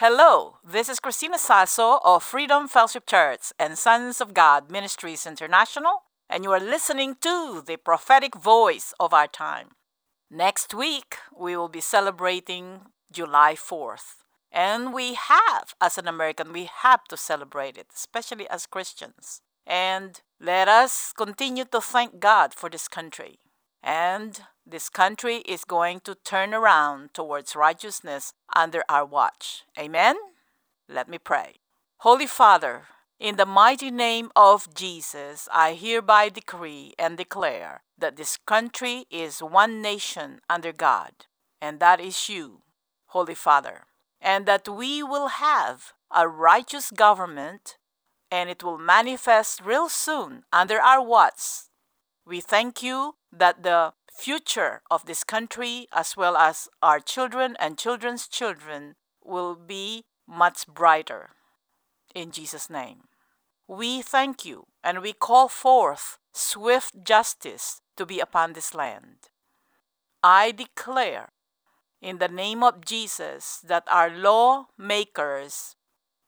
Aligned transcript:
Hello, 0.00 0.58
this 0.62 0.90
is 0.90 1.00
Christina 1.00 1.38
Sasso 1.38 2.00
of 2.04 2.22
Freedom 2.22 2.68
Fellowship 2.68 3.06
Church 3.06 3.50
and 3.58 3.78
Sons 3.78 4.20
of 4.20 4.34
God 4.34 4.70
Ministries 4.70 5.26
International, 5.26 6.02
and 6.28 6.44
you 6.44 6.52
are 6.52 6.60
listening 6.60 7.16
to 7.22 7.62
the 7.66 7.78
prophetic 7.78 8.34
voice 8.34 8.92
of 9.00 9.14
our 9.14 9.26
time. 9.26 9.68
Next 10.30 10.74
week, 10.74 11.16
we 11.34 11.56
will 11.56 11.70
be 11.70 11.80
celebrating 11.80 12.80
July 13.10 13.54
4th. 13.54 14.16
And 14.52 14.92
we 14.92 15.14
have, 15.14 15.74
as 15.80 15.96
an 15.96 16.06
American, 16.06 16.52
we 16.52 16.68
have 16.82 17.04
to 17.04 17.16
celebrate 17.16 17.78
it, 17.78 17.86
especially 17.94 18.46
as 18.50 18.66
Christians. 18.66 19.40
And 19.66 20.20
let 20.38 20.68
us 20.68 21.14
continue 21.16 21.64
to 21.72 21.80
thank 21.80 22.20
God 22.20 22.52
for 22.52 22.68
this 22.68 22.86
country. 22.86 23.38
And 23.82 24.40
this 24.66 24.88
country 24.88 25.36
is 25.38 25.64
going 25.64 26.00
to 26.00 26.14
turn 26.14 26.52
around 26.52 27.14
towards 27.14 27.56
righteousness 27.56 28.32
under 28.54 28.82
our 28.88 29.04
watch. 29.04 29.64
Amen? 29.78 30.16
Let 30.88 31.08
me 31.08 31.18
pray. 31.18 31.56
Holy 31.98 32.26
Father, 32.26 32.82
in 33.18 33.36
the 33.36 33.46
mighty 33.46 33.90
name 33.90 34.30
of 34.36 34.74
Jesus, 34.74 35.48
I 35.52 35.72
hereby 35.72 36.28
decree 36.28 36.94
and 36.98 37.16
declare 37.16 37.82
that 37.96 38.16
this 38.16 38.36
country 38.46 39.06
is 39.10 39.38
one 39.40 39.80
nation 39.80 40.40
under 40.50 40.72
God, 40.72 41.12
and 41.60 41.80
that 41.80 42.00
is 42.00 42.28
you, 42.28 42.62
Holy 43.06 43.34
Father, 43.34 43.84
and 44.20 44.46
that 44.46 44.68
we 44.68 45.02
will 45.02 45.28
have 45.28 45.92
a 46.14 46.28
righteous 46.28 46.90
government 46.90 47.78
and 48.30 48.50
it 48.50 48.62
will 48.62 48.78
manifest 48.78 49.60
real 49.64 49.88
soon 49.88 50.44
under 50.52 50.80
our 50.80 51.02
watch. 51.02 51.68
We 52.26 52.40
thank 52.40 52.82
you 52.82 53.15
that 53.38 53.62
the 53.62 53.92
future 54.12 54.82
of 54.90 55.06
this 55.06 55.24
country, 55.24 55.86
as 55.92 56.16
well 56.16 56.36
as 56.36 56.68
our 56.82 57.00
children 57.00 57.56
and 57.60 57.78
children's 57.78 58.28
children, 58.28 58.94
will 59.24 59.54
be 59.54 60.04
much 60.26 60.66
brighter. 60.66 61.30
In 62.14 62.30
Jesus' 62.30 62.70
name. 62.70 63.08
We 63.68 64.00
thank 64.00 64.44
you 64.44 64.66
and 64.82 65.02
we 65.02 65.12
call 65.12 65.48
forth 65.48 66.18
swift 66.32 67.04
justice 67.04 67.80
to 67.96 68.06
be 68.06 68.20
upon 68.20 68.52
this 68.52 68.74
land. 68.74 69.28
I 70.22 70.52
declare 70.52 71.30
in 72.00 72.18
the 72.18 72.28
name 72.28 72.62
of 72.62 72.84
Jesus 72.84 73.60
that 73.66 73.84
our 73.90 74.10
lawmakers 74.10 75.76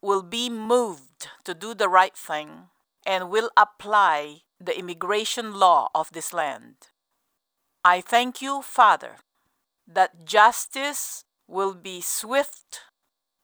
will 0.03 0.23
be 0.23 0.51
moved 0.51 1.29
to 1.45 1.55
do 1.55 1.75
the 1.75 1.89
right 1.89 2.17
thing 2.17 2.69
and 3.07 3.31
will 3.31 3.51
apply 3.57 4.43
the 4.61 4.79
immigration 4.79 5.55
law 5.55 5.89
of 5.95 6.11
this 6.13 6.33
land. 6.33 6.89
I 7.85 8.01
thank 8.01 8.43
you, 8.43 8.63
Father, 8.63 9.17
that 9.87 10.25
justice 10.25 11.25
will 11.47 11.75
be 11.75 12.01
swift 12.01 12.81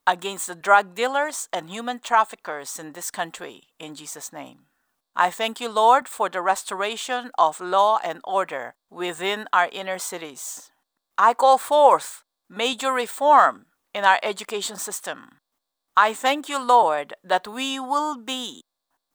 against 0.07 0.47
the 0.47 0.55
drug 0.55 0.95
dealers 0.95 1.49
and 1.53 1.71
human 1.71 1.99
traffickers 1.99 2.79
in 2.79 2.93
this 2.93 3.11
country, 3.11 3.65
in 3.79 3.95
Jesus' 3.95 4.33
name. 4.33 4.67
I 5.17 5.31
thank 5.31 5.61
you, 5.61 5.69
Lord, 5.69 6.09
for 6.09 6.29
the 6.29 6.43
restoration 6.43 7.31
of 7.39 7.61
law 7.61 8.01
and 8.03 8.21
order 8.25 8.75
within 8.91 9.47
our 9.53 9.69
inner 9.73 9.99
cities. 9.99 10.71
I 11.17 11.35
call 11.35 11.57
forth 11.57 12.25
major 12.51 12.93
reform 12.93 13.67
in 13.95 14.05
our 14.05 14.19
education 14.23 14.77
system. 14.77 15.39
I 15.97 16.13
thank 16.13 16.49
you, 16.49 16.61
Lord, 16.61 17.15
that 17.23 17.47
we 17.47 17.79
will 17.79 18.17
be 18.19 18.63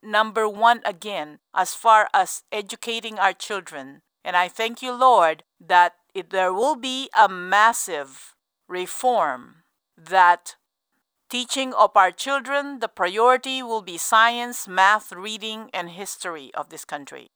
number 0.01 0.47
one 0.47 0.81
again 0.85 1.39
as 1.53 1.73
far 1.73 2.07
as 2.13 2.43
educating 2.51 3.19
our 3.19 3.33
children. 3.33 4.01
And 4.23 4.35
I 4.35 4.47
thank 4.47 4.81
you, 4.81 4.91
Lord, 4.91 5.43
that 5.59 5.93
it, 6.13 6.29
there 6.29 6.53
will 6.53 6.75
be 6.75 7.09
a 7.17 7.29
massive 7.29 8.35
reform 8.67 9.63
that 9.97 10.55
teaching 11.29 11.73
of 11.73 11.91
our 11.95 12.11
children, 12.11 12.79
the 12.79 12.87
priority 12.87 13.61
will 13.61 13.81
be 13.81 13.97
science, 13.97 14.67
math, 14.67 15.11
reading, 15.11 15.69
and 15.73 15.91
history 15.91 16.51
of 16.55 16.69
this 16.69 16.85
country. 16.85 17.27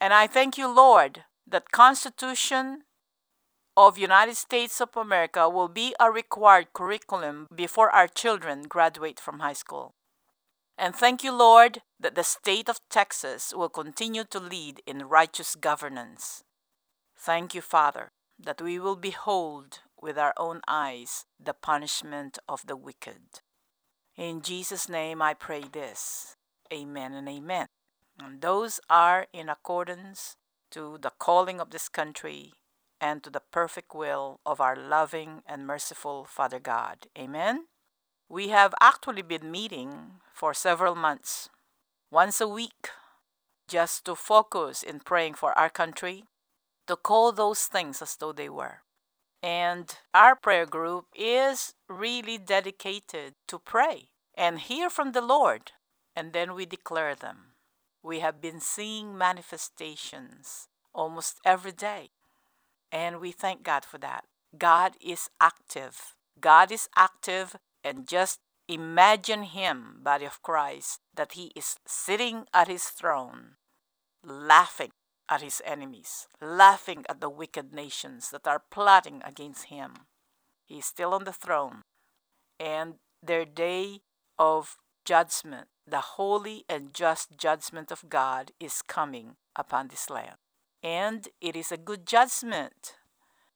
And 0.00 0.14
I 0.14 0.26
thank 0.26 0.56
you, 0.56 0.68
Lord, 0.68 1.24
that 1.46 1.72
Constitution 1.72 2.82
of 3.76 3.98
United 3.98 4.36
States 4.36 4.80
of 4.80 4.96
America 4.96 5.48
will 5.48 5.68
be 5.68 5.94
a 5.98 6.10
required 6.10 6.72
curriculum 6.72 7.46
before 7.54 7.90
our 7.90 8.06
children 8.06 8.62
graduate 8.62 9.18
from 9.18 9.40
high 9.40 9.52
school. 9.54 9.94
And 10.76 10.94
thank 10.94 11.22
you, 11.22 11.32
Lord, 11.32 11.82
that 12.00 12.14
the 12.14 12.24
state 12.24 12.68
of 12.68 12.80
Texas 12.90 13.52
will 13.54 13.68
continue 13.68 14.24
to 14.24 14.40
lead 14.40 14.82
in 14.86 15.08
righteous 15.08 15.54
governance. 15.54 16.42
Thank 17.16 17.54
you, 17.54 17.60
Father, 17.60 18.10
that 18.38 18.60
we 18.60 18.78
will 18.78 18.96
behold 18.96 19.80
with 20.00 20.18
our 20.18 20.34
own 20.36 20.60
eyes 20.66 21.24
the 21.42 21.54
punishment 21.54 22.38
of 22.48 22.66
the 22.66 22.76
wicked. 22.76 23.40
In 24.16 24.42
Jesus' 24.42 24.88
name 24.88 25.22
I 25.22 25.34
pray 25.34 25.62
this. 25.70 26.36
Amen 26.72 27.12
and 27.14 27.28
amen. 27.28 27.66
And 28.18 28.40
those 28.40 28.80
are 28.90 29.26
in 29.32 29.48
accordance 29.48 30.36
to 30.70 30.98
the 31.00 31.12
calling 31.18 31.60
of 31.60 31.70
this 31.70 31.88
country 31.88 32.52
and 33.00 33.22
to 33.22 33.30
the 33.30 33.42
perfect 33.52 33.94
will 33.94 34.40
of 34.46 34.60
our 34.60 34.76
loving 34.76 35.42
and 35.46 35.66
merciful 35.66 36.24
Father 36.24 36.58
God. 36.58 37.06
Amen. 37.18 37.66
We 38.34 38.48
have 38.48 38.74
actually 38.80 39.22
been 39.22 39.48
meeting 39.52 40.18
for 40.32 40.54
several 40.54 40.96
months, 40.96 41.50
once 42.10 42.40
a 42.40 42.48
week, 42.48 42.90
just 43.68 44.04
to 44.06 44.16
focus 44.16 44.82
in 44.82 44.98
praying 44.98 45.34
for 45.34 45.56
our 45.56 45.70
country, 45.70 46.24
to 46.88 46.96
call 46.96 47.30
those 47.30 47.66
things 47.66 48.02
as 48.02 48.16
though 48.16 48.32
they 48.32 48.48
were. 48.48 48.78
And 49.40 49.96
our 50.12 50.34
prayer 50.34 50.66
group 50.66 51.04
is 51.14 51.74
really 51.88 52.36
dedicated 52.36 53.34
to 53.46 53.60
pray 53.60 54.08
and 54.36 54.58
hear 54.58 54.90
from 54.90 55.12
the 55.12 55.22
Lord, 55.22 55.70
and 56.16 56.32
then 56.32 56.56
we 56.56 56.66
declare 56.66 57.14
them. 57.14 57.54
We 58.02 58.18
have 58.18 58.40
been 58.40 58.58
seeing 58.58 59.16
manifestations 59.16 60.66
almost 60.92 61.38
every 61.44 61.70
day, 61.70 62.10
and 62.90 63.20
we 63.20 63.30
thank 63.30 63.62
God 63.62 63.84
for 63.84 63.98
that. 63.98 64.24
God 64.58 64.96
is 65.00 65.30
active. 65.40 66.16
God 66.40 66.72
is 66.72 66.88
active, 66.96 67.54
and 67.84 68.08
just 68.08 68.40
imagine 68.68 69.42
Him, 69.42 70.00
body 70.02 70.24
of 70.24 70.42
Christ, 70.42 71.00
that 71.14 71.32
He 71.32 71.52
is 71.54 71.76
sitting 71.86 72.46
at 72.52 72.68
His 72.68 72.84
throne, 72.84 73.56
laughing 74.24 74.92
at 75.28 75.42
his 75.42 75.62
enemies, 75.64 76.28
laughing 76.40 77.04
at 77.08 77.20
the 77.20 77.30
wicked 77.30 77.72
nations 77.72 78.30
that 78.30 78.46
are 78.46 78.62
plotting 78.70 79.22
against 79.24 79.66
him. 79.66 79.94
He 80.66 80.78
is 80.78 80.86
still 80.86 81.14
on 81.14 81.24
the 81.24 81.32
throne, 81.32 81.82
and 82.58 82.94
their 83.22 83.44
day 83.44 84.00
of 84.38 84.76
judgment, 85.04 85.68
the 85.86 86.16
holy 86.16 86.64
and 86.68 86.94
just 86.94 87.38
judgment 87.38 87.90
of 87.90 88.08
God, 88.08 88.52
is 88.60 88.82
coming 88.82 89.36
upon 89.56 89.88
this 89.88 90.10
land. 90.10 90.36
And 90.82 91.28
it 91.40 91.56
is 91.56 91.72
a 91.72 91.78
good 91.78 92.06
judgment 92.06 92.96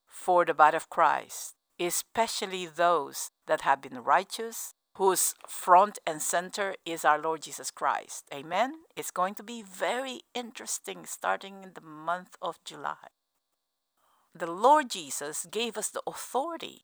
for 0.07 0.45
the 0.45 0.55
body 0.55 0.77
of 0.77 0.89
Christ, 0.89 1.55
especially 1.79 2.67
those 2.67 3.31
that 3.47 3.63
have 3.63 3.81
been 3.83 4.03
righteous 4.03 4.75
whose 4.99 5.37
front 5.47 6.01
and 6.05 6.21
center 6.21 6.75
is 6.85 7.05
our 7.05 7.21
Lord 7.21 7.43
Jesus 7.43 7.71
Christ. 7.71 8.25
Amen. 8.35 8.73
It's 8.97 9.13
going 9.13 9.37
to 9.37 9.45
be 9.45 9.63
very 9.63 10.23
interesting 10.35 11.07
starting 11.07 11.63
in 11.63 11.73
the 11.75 11.81
month 11.81 12.35
of 12.43 12.59
July. 12.65 13.15
The 14.35 14.51
Lord 14.51 14.91
Jesus 14.91 15.47
gave 15.49 15.79
us 15.79 15.89
the 15.91 16.03
authority 16.05 16.83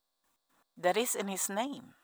that 0.79 0.96
is 0.96 1.17
in 1.17 1.26
His 1.26 1.49
name. 1.49 1.94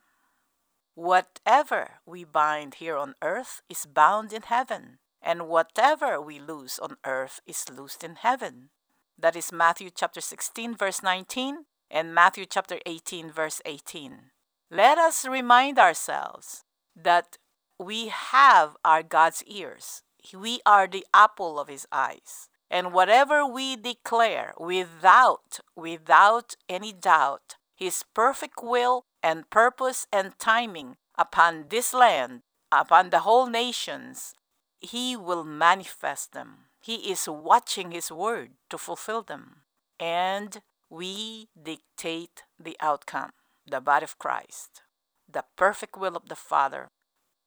Whatever 0.95 2.01
we 2.05 2.25
bind 2.25 2.75
here 2.75 2.97
on 2.97 3.15
earth 3.23 3.63
is 3.69 3.87
bound 3.87 4.33
in 4.33 4.43
heaven, 4.43 4.99
and 5.23 5.49
whatever 5.49 6.21
we 6.21 6.41
loose 6.41 6.79
on 6.81 6.97
earth 7.07 7.41
is 7.47 7.65
loosed 7.71 8.03
in 8.03 8.17
heaven. 8.17 8.71
That 9.17 9.37
is 9.37 9.53
Matthew 9.53 9.91
chapter 9.95 10.21
16, 10.21 10.77
verse 10.77 11.03
19, 11.03 11.67
and 11.91 12.15
Matthew 12.15 12.47
chapter 12.47 12.79
18, 12.87 13.31
verse 13.31 13.61
18 13.65 14.31
let 14.73 14.99
us 14.99 15.25
remind 15.27 15.81
ourselves 15.81 16.63
that 16.95 17.39
we 17.77 18.07
have 18.07 18.77
our 18.85 19.03
God's 19.03 19.43
ears. 19.45 20.03
We 20.33 20.61
are 20.65 20.87
the 20.87 21.05
apple 21.13 21.59
of 21.59 21.67
his 21.67 21.89
eyes. 21.91 22.49
And 22.71 22.93
whatever 22.93 23.45
we 23.45 23.75
declare 23.75 24.55
without 24.61 25.59
without 25.75 26.55
any 26.69 26.93
doubt, 26.93 27.57
his 27.75 28.05
perfect 28.15 28.63
will 28.63 29.07
and 29.25 29.51
purpose 29.51 30.07
and 30.13 30.39
timing 30.39 30.99
upon 31.19 31.67
this 31.69 31.93
land 31.93 32.43
upon 32.71 33.11
the 33.11 33.21
whole 33.21 33.47
nations, 33.47 34.35
He 34.81 35.17
will 35.17 35.45
manifest 35.45 36.33
them. 36.33 36.71
He 36.81 37.11
is 37.11 37.29
watching 37.29 37.91
His 37.91 38.11
word 38.11 38.53
to 38.71 38.79
fulfill 38.79 39.23
them. 39.23 39.63
And 39.99 40.63
we 40.91 41.49
dictate 41.61 42.43
the 42.59 42.77
outcome, 42.81 43.31
the 43.67 43.81
body 43.81 44.05
of 44.05 44.19
Christ, 44.19 44.83
the 45.31 45.45
perfect 45.57 45.97
will 45.97 46.17
of 46.17 46.29
the 46.29 46.37
Father. 46.37 46.91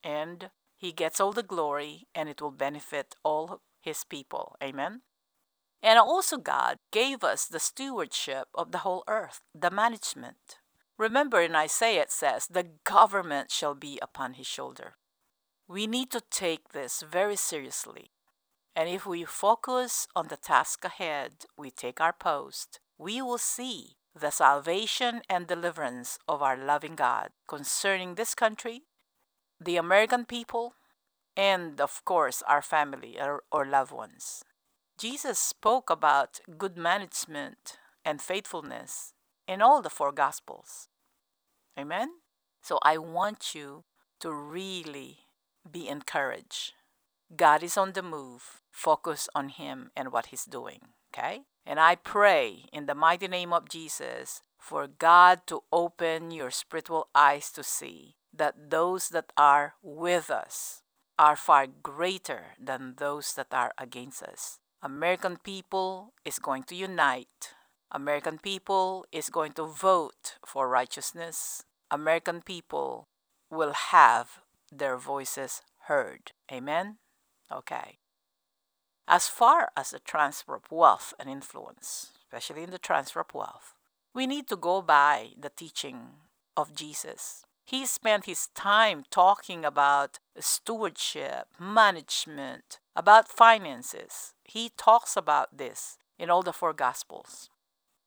And 0.04 0.50
He 0.78 0.92
gets 0.92 1.19
all 1.19 1.34
the 1.34 1.44
glory, 1.44 2.07
and 2.16 2.30
it 2.30 2.42
will 2.42 2.51
benefit 2.51 3.16
all 3.24 3.62
His 3.81 4.04
people. 4.06 4.56
Amen. 4.63 5.01
And 5.84 6.00
also, 6.00 6.38
God 6.38 6.78
gave 6.92 7.25
us 7.25 7.45
the 7.45 7.60
stewardship 7.60 8.48
of 8.56 8.72
the 8.72 8.80
whole 8.80 9.04
earth, 9.07 9.42
the 9.54 9.69
management. 9.69 10.60
Remember 10.98 11.42
in 11.42 11.56
Isaiah 11.56 12.04
it 12.04 12.12
says, 12.12 12.48
The 12.48 12.69
government 12.86 13.51
shall 13.51 13.75
be 13.75 14.00
upon 14.01 14.34
his 14.34 14.48
shoulder. 14.48 14.95
We 15.68 15.86
need 15.86 16.10
to 16.12 16.22
take 16.31 16.69
this 16.69 17.01
very 17.01 17.36
seriously. 17.36 18.12
And 18.75 18.88
if 18.88 19.06
we 19.06 19.25
focus 19.25 20.07
on 20.16 20.30
the 20.30 20.38
task 20.38 20.86
ahead, 20.86 21.45
we 21.57 21.69
take 21.69 22.00
our 22.00 22.13
post, 22.13 22.80
we 22.98 23.22
will 23.22 23.38
see 23.38 23.95
the 24.16 24.30
salvation 24.30 25.22
and 25.30 25.48
deliverance 25.48 26.19
of 26.28 26.42
our 26.42 26.57
loving 26.57 26.95
God 26.95 27.30
concerning 27.48 28.16
this 28.16 28.36
country, 28.36 28.84
the 29.60 29.78
American 29.78 30.25
people, 30.25 30.75
and 31.36 31.81
of 31.81 32.06
course 32.06 32.44
our 32.48 32.62
family 32.62 33.18
or, 33.19 33.44
or 33.51 33.66
loved 33.66 33.92
ones. 33.92 34.44
Jesus 34.98 35.40
spoke 35.40 35.90
about 35.90 36.40
good 36.57 36.78
management 36.78 37.78
and 38.06 38.22
faithfulness 38.22 39.13
in 39.48 39.62
all 39.62 39.81
the 39.81 39.90
four 39.90 40.12
Gospels. 40.12 40.88
Amen? 41.78 42.10
So 42.62 42.78
I 42.84 42.98
want 42.98 43.56
you 43.56 43.84
to 44.19 44.31
really 44.31 45.18
be 45.69 45.88
encouraged. 45.88 46.74
God 47.36 47.63
is 47.63 47.78
on 47.78 47.94
the 47.94 48.04
move. 48.04 48.62
Focus 48.72 49.28
on 49.34 49.50
Him 49.50 49.90
and 49.95 50.12
what 50.12 50.28
He's 50.28 50.45
doing. 50.45 50.80
Okay? 51.13 51.42
And 51.65 51.80
I 51.80 51.95
pray 51.95 52.65
in 52.74 52.86
the 52.86 52.95
mighty 52.95 53.27
name 53.27 53.54
of 53.54 53.69
Jesus 53.69 54.42
for 54.57 54.88
God 54.88 55.42
to 55.48 55.63
open 55.71 56.31
your 56.31 56.51
spiritual 56.51 57.07
eyes 57.15 57.51
to 57.51 57.63
see 57.63 58.15
that 58.33 58.69
those 58.69 59.10
that 59.10 59.31
are 59.38 59.75
with 59.81 60.30
us 60.30 60.81
are 61.18 61.36
far 61.36 61.68
greater 61.68 62.56
than 62.60 62.95
those 62.98 63.33
that 63.33 63.54
are 63.54 63.74
against 63.77 64.24
us. 64.24 64.60
American 64.81 65.38
people 65.38 66.13
is 66.25 66.39
going 66.39 66.63
to 66.63 66.75
unite. 66.75 67.54
American 67.92 68.39
people 68.39 69.06
is 69.12 69.30
going 69.30 69.54
to 69.54 69.66
vote 69.66 70.38
for 70.45 70.68
righteousness. 70.68 71.63
American 71.92 72.42
people 72.42 73.07
will 73.50 73.74
have 73.74 74.39
their 74.71 74.98
voices 74.98 75.62
heard. 75.88 76.31
Amen? 76.51 76.98
Okay. 77.51 78.00
As 79.08 79.28
far 79.28 79.70
as 79.76 79.92
the 79.92 80.00
transfer 80.00 80.56
of 80.56 80.72
wealth 80.72 81.14
and 81.20 81.30
influence, 81.30 82.12
especially 82.18 82.64
in 82.64 82.72
the 82.72 82.78
transfer 82.78 83.20
of 83.20 83.34
wealth, 83.34 83.74
we 84.14 84.26
need 84.26 84.48
to 84.48 84.56
go 84.56 84.82
by 84.82 85.32
the 85.38 85.50
teaching 85.50 86.10
of 86.56 86.74
Jesus. 86.74 87.46
He 87.66 87.86
spent 87.86 88.26
his 88.26 88.48
time 88.56 89.04
talking 89.10 89.66
about 89.66 90.20
stewardship, 90.40 91.48
management, 91.60 92.80
about 92.96 93.28
finances. 93.30 94.34
He 94.44 94.72
talks 94.78 95.18
about 95.18 95.58
this 95.58 95.98
in 96.20 96.30
all 96.30 96.44
the 96.44 96.54
four 96.54 96.74
Gospels. 96.74 97.50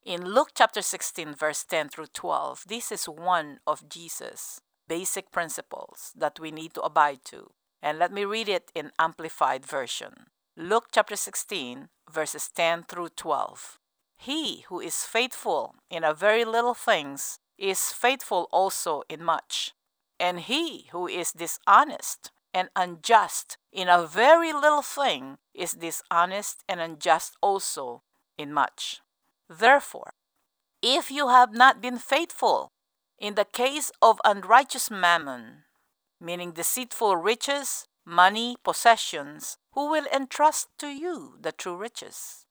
In 0.05 0.25
Luke 0.25 0.51
chapter 0.55 0.83
16, 0.83 1.35
verse 1.35 1.65
10 1.65 1.89
through 1.89 2.07
12, 2.15 2.65
this 2.69 2.93
is 2.93 3.07
one 3.07 3.59
of 3.67 3.89
Jesus' 3.89 4.61
basic 4.89 5.33
principles 5.33 6.13
that 6.17 6.39
we 6.39 6.51
need 6.51 6.75
to 6.75 6.83
abide 6.83 7.25
to. 7.25 7.51
And 7.83 7.99
let 7.99 8.13
me 8.13 8.25
read 8.25 8.49
it 8.49 8.71
in 8.75 8.93
Amplified 8.99 9.67
Version. 9.67 10.27
Luke 10.59 10.87
chapter 10.91 11.17
16, 11.17 11.91
verses 12.11 12.49
10 12.49 12.85
through 12.85 13.11
12. 13.11 13.79
He 14.17 14.65
who 14.71 14.81
is 14.81 15.05
faithful 15.05 15.75
in 15.91 16.03
a 16.03 16.15
very 16.15 16.47
little 16.47 16.73
things 16.73 17.39
is 17.59 17.93
faithful 17.93 18.49
also 18.51 19.03
in 19.11 19.23
much. 19.23 19.75
And 20.19 20.41
he 20.41 20.87
who 20.93 21.07
is 21.07 21.33
dishonest 21.33 22.31
and 22.55 22.71
unjust 22.75 23.59
in 23.71 23.91
a 23.91 24.07
very 24.07 24.55
little 24.55 24.81
thing 24.81 25.37
is 25.53 25.73
dishonest 25.73 26.65
and 26.67 26.81
unjust 26.81 27.37
also 27.43 28.01
in 28.39 28.51
much. 28.51 29.03
Therefore, 29.51 30.15
if 30.81 31.11
you 31.11 31.29
have 31.29 31.53
not 31.53 31.83
been 31.83 31.99
faithful 31.99 32.71
in 33.19 33.35
the 33.35 33.45
case 33.45 33.93
of 34.01 34.23
unrighteous 34.25 34.91
mammon, 34.91 35.65
meaning 36.19 36.53
deceitful 36.53 37.19
riches, 37.19 37.87
money, 38.07 38.57
possessions, 38.65 39.59
who 39.77 39.91
will 39.91 40.07
entrust 40.11 40.69
to 40.79 40.89
you 40.89 41.37
the 41.39 41.53
true 41.53 41.77
riches? 41.77 42.47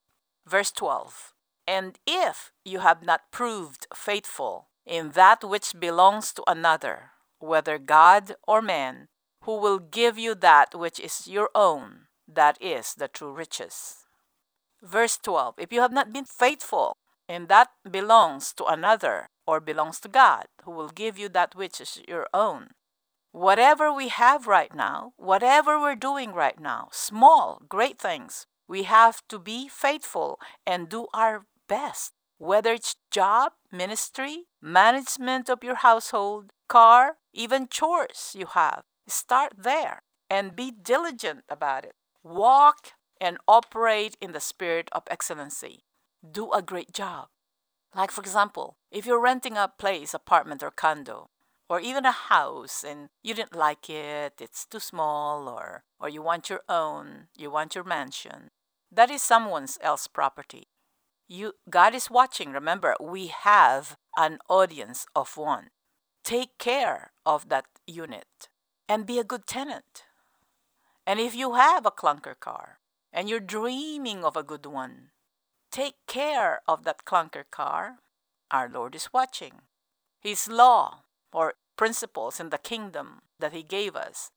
Verse 0.45 0.71
12 0.71 1.33
And 1.67 1.97
if 2.05 2.51
you 2.63 2.79
have 2.79 3.03
not 3.03 3.31
proved 3.31 3.87
faithful 3.95 4.69
in 4.85 5.11
that 5.11 5.43
which 5.43 5.73
belongs 5.79 6.31
to 6.33 6.43
another, 6.45 7.09
whether 7.39 7.79
God 7.79 8.35
or 8.47 8.61
man, 8.61 9.07
who 9.41 9.57
will 9.57 9.79
give 9.79 10.19
you 10.19 10.35
that 10.35 10.75
which 10.75 10.99
is 10.99 11.27
your 11.27 11.49
own, 11.55 12.05
that 12.27 12.61
is 12.61 12.93
the 12.93 13.07
true 13.07 13.33
riches. 13.33 14.05
Verse 14.83 15.17
12 15.17 15.55
If 15.57 15.73
you 15.73 15.81
have 15.81 15.91
not 15.91 16.13
been 16.13 16.25
faithful, 16.25 16.97
in 17.27 17.47
that 17.47 17.69
belongs 17.89 18.53
to 18.53 18.65
another 18.65 19.29
or 19.47 19.59
belongs 19.59 19.99
to 20.01 20.07
God, 20.07 20.45
who 20.63 20.69
will 20.69 20.89
give 20.89 21.17
you 21.17 21.27
that 21.29 21.55
which 21.55 21.81
is 21.81 22.01
your 22.07 22.27
own. 22.35 22.69
Whatever 23.35 23.91
we 23.91 24.07
have 24.07 24.47
right 24.47 24.73
now, 24.73 25.11
whatever 25.17 25.77
we're 25.77 25.97
doing 25.97 26.31
right 26.31 26.57
now, 26.57 26.87
small, 26.93 27.61
great 27.67 27.99
things, 27.99 28.47
we 28.65 28.83
have 28.83 29.21
to 29.27 29.37
be 29.37 29.67
faithful 29.67 30.39
and 30.65 30.87
do 30.87 31.07
our 31.13 31.45
best. 31.67 32.13
Whether 32.37 32.71
it's 32.71 32.95
job, 33.11 33.51
ministry, 33.69 34.45
management 34.61 35.49
of 35.49 35.65
your 35.65 35.75
household, 35.75 36.53
car, 36.69 37.17
even 37.33 37.67
chores 37.67 38.33
you 38.39 38.45
have, 38.45 38.83
start 39.05 39.51
there 39.57 40.03
and 40.29 40.55
be 40.55 40.71
diligent 40.71 41.43
about 41.49 41.83
it. 41.83 41.95
Walk 42.23 42.93
and 43.19 43.37
operate 43.49 44.15
in 44.21 44.31
the 44.31 44.39
spirit 44.39 44.87
of 44.93 45.03
excellency. 45.11 45.83
Do 46.23 46.53
a 46.53 46.61
great 46.61 46.93
job. 46.93 47.27
Like, 47.93 48.11
for 48.11 48.21
example, 48.21 48.77
if 48.91 49.05
you're 49.05 49.21
renting 49.21 49.57
a 49.57 49.73
place, 49.77 50.13
apartment, 50.13 50.63
or 50.63 50.71
condo, 50.71 51.31
or 51.69 51.79
even 51.79 52.05
a 52.05 52.11
house 52.11 52.83
and 52.83 53.09
you 53.23 53.33
didn't 53.33 53.55
like 53.55 53.89
it, 53.89 54.33
it's 54.39 54.65
too 54.65 54.79
small, 54.79 55.47
or, 55.47 55.83
or 55.99 56.09
you 56.09 56.21
want 56.21 56.49
your 56.49 56.61
own, 56.69 57.27
you 57.37 57.49
want 57.49 57.75
your 57.75 57.83
mansion, 57.83 58.49
that 58.91 59.09
is 59.09 59.21
someone 59.21 59.67
else's 59.81 60.07
property. 60.07 60.67
You, 61.27 61.53
God 61.69 61.95
is 61.95 62.11
watching. 62.11 62.51
Remember, 62.51 62.95
we 63.01 63.27
have 63.27 63.97
an 64.15 64.37
audience 64.47 65.07
of 65.15 65.37
one. 65.37 65.69
Take 66.23 66.57
care 66.59 67.11
of 67.25 67.49
that 67.49 67.65
unit 67.87 68.49
and 68.87 69.05
be 69.05 69.19
a 69.19 69.23
good 69.23 69.47
tenant. 69.47 70.03
And 71.07 71.19
if 71.19 71.35
you 71.35 71.53
have 71.53 71.85
a 71.85 71.91
clunker 71.91 72.39
car 72.39 72.79
and 73.11 73.29
you're 73.29 73.39
dreaming 73.39 74.23
of 74.23 74.35
a 74.35 74.43
good 74.43 74.65
one, 74.65 75.09
take 75.71 75.95
care 76.07 76.61
of 76.67 76.83
that 76.83 77.05
clunker 77.05 77.43
car. 77.49 77.97
Our 78.51 78.69
Lord 78.69 78.95
is 78.95 79.09
watching. 79.11 79.61
His 80.19 80.47
law 80.47 81.01
or 81.31 81.55
principles 81.75 82.39
in 82.39 82.49
the 82.49 82.57
kingdom 82.57 83.21
that 83.39 83.53
He 83.53 83.63
gave 83.63 83.95
us. 83.95 84.31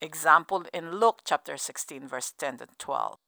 Example 0.00 0.64
in 0.72 0.98
Luke 0.98 1.20
chapter 1.24 1.56
16, 1.56 2.08
verse 2.08 2.32
10 2.36 2.58
and 2.60 2.78
12. 2.78 3.18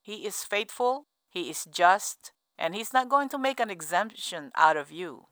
He 0.00 0.26
is 0.26 0.44
faithful, 0.44 1.06
He 1.28 1.50
is 1.50 1.64
just, 1.64 2.32
and 2.58 2.74
He's 2.74 2.92
not 2.92 3.08
going 3.08 3.28
to 3.30 3.38
make 3.38 3.60
an 3.60 3.70
exemption 3.70 4.52
out 4.56 4.76
of 4.76 4.90
you. 4.90 5.26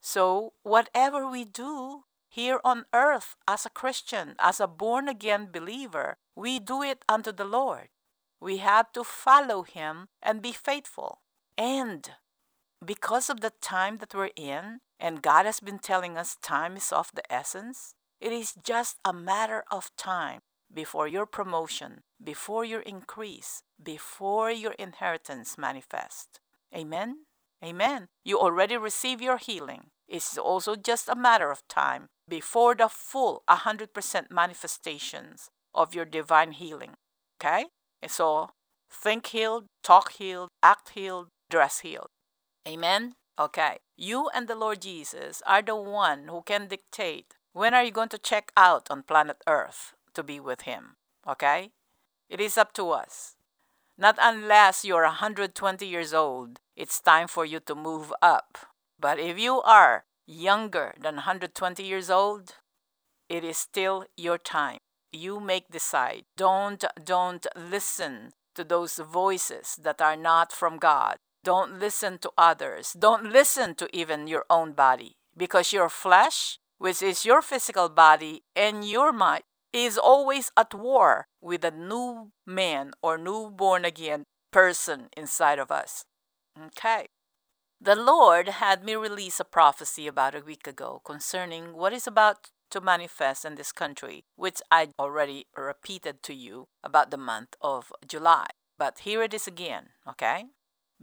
So, 0.00 0.52
whatever 0.62 1.28
we 1.28 1.44
do, 1.44 2.04
here 2.28 2.60
on 2.64 2.84
earth 2.92 3.36
as 3.46 3.64
a 3.64 3.70
Christian, 3.70 4.34
as 4.40 4.58
a 4.58 4.66
born 4.66 5.08
again 5.08 5.48
believer, 5.52 6.16
we 6.34 6.58
do 6.58 6.82
it 6.82 7.04
unto 7.08 7.30
the 7.30 7.44
Lord. 7.44 7.88
We 8.40 8.58
have 8.58 8.92
to 8.92 9.04
follow 9.04 9.62
Him 9.62 10.08
and 10.20 10.42
be 10.42 10.52
faithful. 10.52 11.20
And 11.56 12.10
because 12.84 13.30
of 13.30 13.40
the 13.40 13.52
time 13.60 13.98
that 13.98 14.14
we're 14.14 14.30
in, 14.36 14.80
and 15.00 15.22
God 15.22 15.46
has 15.46 15.60
been 15.60 15.78
telling 15.78 16.16
us 16.16 16.36
time 16.42 16.76
is 16.76 16.92
of 16.92 17.10
the 17.14 17.30
essence, 17.32 17.94
it 18.20 18.32
is 18.32 18.54
just 18.62 18.96
a 19.04 19.12
matter 19.12 19.64
of 19.70 19.90
time 19.96 20.40
before 20.72 21.06
your 21.06 21.26
promotion, 21.26 22.00
before 22.22 22.64
your 22.64 22.80
increase, 22.80 23.62
before 23.82 24.50
your 24.50 24.72
inheritance 24.72 25.56
manifest. 25.58 26.40
Amen? 26.74 27.26
Amen. 27.64 28.06
You 28.24 28.38
already 28.38 28.76
receive 28.76 29.20
your 29.20 29.38
healing. 29.38 29.86
It's 30.08 30.36
also 30.36 30.76
just 30.76 31.08
a 31.08 31.14
matter 31.14 31.50
of 31.50 31.62
time 31.68 32.06
before 32.28 32.74
the 32.74 32.88
full 32.88 33.42
100% 33.48 34.30
manifestations 34.30 35.48
of 35.74 35.94
your 35.94 36.04
divine 36.04 36.52
healing. 36.52 36.94
Okay? 37.40 37.66
So 38.06 38.50
think 38.90 39.26
healed, 39.26 39.64
talk 39.82 40.12
healed, 40.12 40.48
act 40.62 40.90
healed, 40.90 41.28
dress 41.50 41.80
healed. 41.80 42.08
Amen? 42.66 43.14
Okay. 43.38 43.78
You 43.96 44.28
and 44.34 44.48
the 44.48 44.54
Lord 44.54 44.82
Jesus 44.82 45.42
are 45.46 45.62
the 45.62 45.76
one 45.76 46.28
who 46.28 46.42
can 46.42 46.68
dictate 46.68 47.34
When 47.52 47.72
are 47.72 47.84
you 47.84 47.92
going 47.92 48.08
to 48.08 48.18
check 48.18 48.50
out 48.56 48.88
on 48.90 49.04
planet 49.04 49.38
Earth 49.46 49.94
to 50.14 50.24
be 50.24 50.40
with 50.40 50.62
Him? 50.62 50.96
Okay? 51.28 51.70
It 52.28 52.40
is 52.40 52.58
up 52.58 52.72
to 52.74 52.90
us. 52.90 53.36
Not 53.96 54.18
unless 54.20 54.84
you're 54.84 55.04
120 55.04 55.86
years 55.86 56.12
old, 56.12 56.58
it's 56.74 57.00
time 57.00 57.28
for 57.28 57.44
you 57.44 57.60
to 57.60 57.76
move 57.76 58.12
up. 58.20 58.58
But 58.98 59.20
if 59.20 59.38
you 59.38 59.62
are 59.62 60.04
younger 60.26 60.94
than 61.00 61.16
120 61.16 61.82
years 61.84 62.10
old, 62.10 62.54
it 63.28 63.44
is 63.44 63.56
still 63.56 64.06
your 64.16 64.38
time. 64.38 64.78
You 65.12 65.38
make 65.38 65.68
the 65.68 65.74
decide. 65.74 66.24
Don't 66.36 66.84
don't 67.04 67.46
listen 67.54 68.32
to 68.56 68.64
those 68.64 68.96
voices 68.96 69.76
that 69.80 70.00
are 70.00 70.16
not 70.16 70.50
from 70.50 70.78
God. 70.78 71.18
Don't 71.44 71.78
listen 71.78 72.16
to 72.18 72.30
others. 72.38 72.96
Don't 72.98 73.30
listen 73.30 73.74
to 73.74 73.94
even 73.94 74.26
your 74.26 74.46
own 74.48 74.72
body 74.72 75.16
because 75.36 75.74
your 75.74 75.90
flesh, 75.90 76.58
which 76.78 77.02
is 77.02 77.26
your 77.26 77.42
physical 77.42 77.90
body 77.90 78.44
and 78.56 78.88
your 78.88 79.12
mind, 79.12 79.42
is 79.70 79.98
always 79.98 80.50
at 80.56 80.72
war 80.72 81.26
with 81.42 81.62
a 81.62 81.70
new 81.70 82.30
man 82.46 82.92
or 83.02 83.18
new 83.18 83.50
born 83.50 83.84
again 83.84 84.24
person 84.52 85.08
inside 85.16 85.58
of 85.58 85.70
us. 85.70 86.04
Okay. 86.58 87.08
The 87.78 87.96
Lord 87.96 88.48
had 88.48 88.82
me 88.82 88.94
release 88.94 89.38
a 89.38 89.44
prophecy 89.44 90.06
about 90.06 90.34
a 90.34 90.40
week 90.40 90.66
ago 90.66 91.02
concerning 91.04 91.74
what 91.74 91.92
is 91.92 92.06
about 92.06 92.48
to 92.70 92.80
manifest 92.80 93.44
in 93.44 93.56
this 93.56 93.72
country, 93.72 94.24
which 94.36 94.62
I 94.70 94.88
already 94.98 95.46
repeated 95.54 96.22
to 96.22 96.32
you 96.32 96.68
about 96.82 97.10
the 97.10 97.18
month 97.18 97.54
of 97.60 97.92
July. 98.08 98.46
But 98.78 99.00
here 99.00 99.22
it 99.22 99.34
is 99.34 99.46
again, 99.46 99.90
okay? 100.08 100.46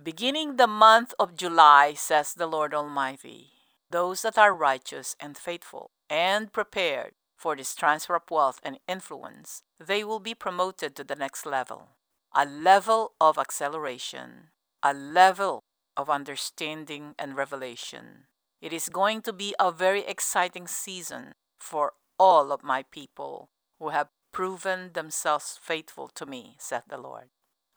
Beginning 0.02 0.56
the 0.56 0.68
month 0.68 1.14
of 1.20 1.36
July, 1.36 1.94
says 1.94 2.34
the 2.34 2.48
Lord 2.48 2.74
Almighty, 2.74 3.52
those 3.92 4.22
that 4.22 4.38
are 4.38 4.54
righteous 4.54 5.16
and 5.20 5.38
faithful 5.38 5.92
and 6.10 6.52
prepared 6.52 7.12
for 7.38 7.56
this 7.56 7.76
transfer 7.76 8.16
of 8.16 8.24
wealth 8.32 8.60
and 8.64 8.80
influence, 8.88 9.64
they 9.80 10.04
will 10.04 10.20
be 10.20 10.34
promoted 10.34 10.96
to 10.96 11.04
the 11.04 11.16
next 11.16 11.46
level 11.46 11.90
a 12.34 12.46
level 12.46 13.12
of 13.20 13.38
acceleration, 13.38 14.50
a 14.82 14.94
level 14.94 15.60
of 15.98 16.10
understanding 16.10 17.14
and 17.20 17.36
revelation. 17.36 18.26
It 18.62 18.72
is 18.72 18.88
going 18.88 19.22
to 19.24 19.34
be 19.34 19.54
a 19.60 19.72
very 19.72 20.06
exciting 20.06 20.68
season 20.68 21.34
for 21.60 21.94
all 22.18 22.54
of 22.54 22.64
my 22.64 22.84
people 22.84 23.50
who 23.80 23.90
have 23.90 24.08
proven 24.32 24.92
themselves 24.94 25.60
faithful 25.62 26.08
to 26.16 26.26
me, 26.26 26.56
saith 26.58 26.84
the 26.88 26.98
Lord. 26.98 27.30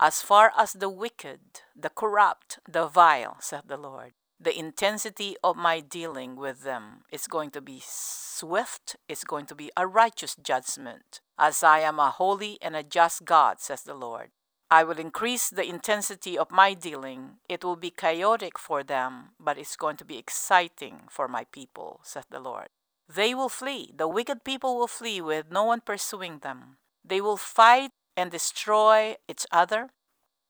As 0.04 0.20
far 0.20 0.52
as 0.54 0.74
the 0.74 0.90
wicked, 0.90 1.62
the 1.74 1.88
corrupt, 1.88 2.58
the 2.68 2.86
vile, 2.86 3.38
saith 3.40 3.62
the 3.66 3.78
Lord, 3.78 4.12
the 4.38 4.54
intensity 4.54 5.34
of 5.42 5.56
my 5.56 5.80
dealing 5.80 6.36
with 6.36 6.60
them 6.60 7.04
is 7.10 7.26
going 7.26 7.50
to 7.52 7.62
be 7.62 7.80
swift, 7.82 8.96
it's 9.08 9.24
going 9.24 9.46
to 9.46 9.54
be 9.54 9.70
a 9.78 9.86
righteous 9.86 10.36
judgment. 10.36 11.22
As 11.38 11.62
I 11.64 11.78
am 11.78 11.98
a 11.98 12.10
holy 12.10 12.58
and 12.60 12.76
a 12.76 12.82
just 12.82 13.24
God, 13.24 13.62
says 13.62 13.84
the 13.84 13.94
Lord. 13.94 14.28
I 14.70 14.84
will 14.84 14.98
increase 14.98 15.48
the 15.48 15.64
intensity 15.64 16.36
of 16.36 16.50
my 16.50 16.74
dealing. 16.74 17.38
It 17.48 17.64
will 17.64 17.76
be 17.76 17.88
chaotic 17.88 18.58
for 18.58 18.84
them, 18.84 19.30
but 19.40 19.56
it's 19.56 19.74
going 19.74 19.96
to 19.96 20.04
be 20.04 20.18
exciting 20.18 21.08
for 21.08 21.28
my 21.28 21.44
people, 21.44 22.00
saith 22.02 22.28
the 22.28 22.40
Lord. 22.40 22.68
They 23.08 23.34
will 23.34 23.48
flee. 23.48 23.94
The 23.96 24.06
wicked 24.06 24.44
people 24.44 24.76
will 24.76 24.86
flee 25.00 25.22
with 25.22 25.50
no 25.50 25.64
one 25.64 25.80
pursuing 25.80 26.40
them. 26.40 26.76
They 27.02 27.22
will 27.22 27.38
fight 27.38 27.92
and 28.16 28.30
destroy 28.30 29.16
each 29.28 29.46
other. 29.50 29.90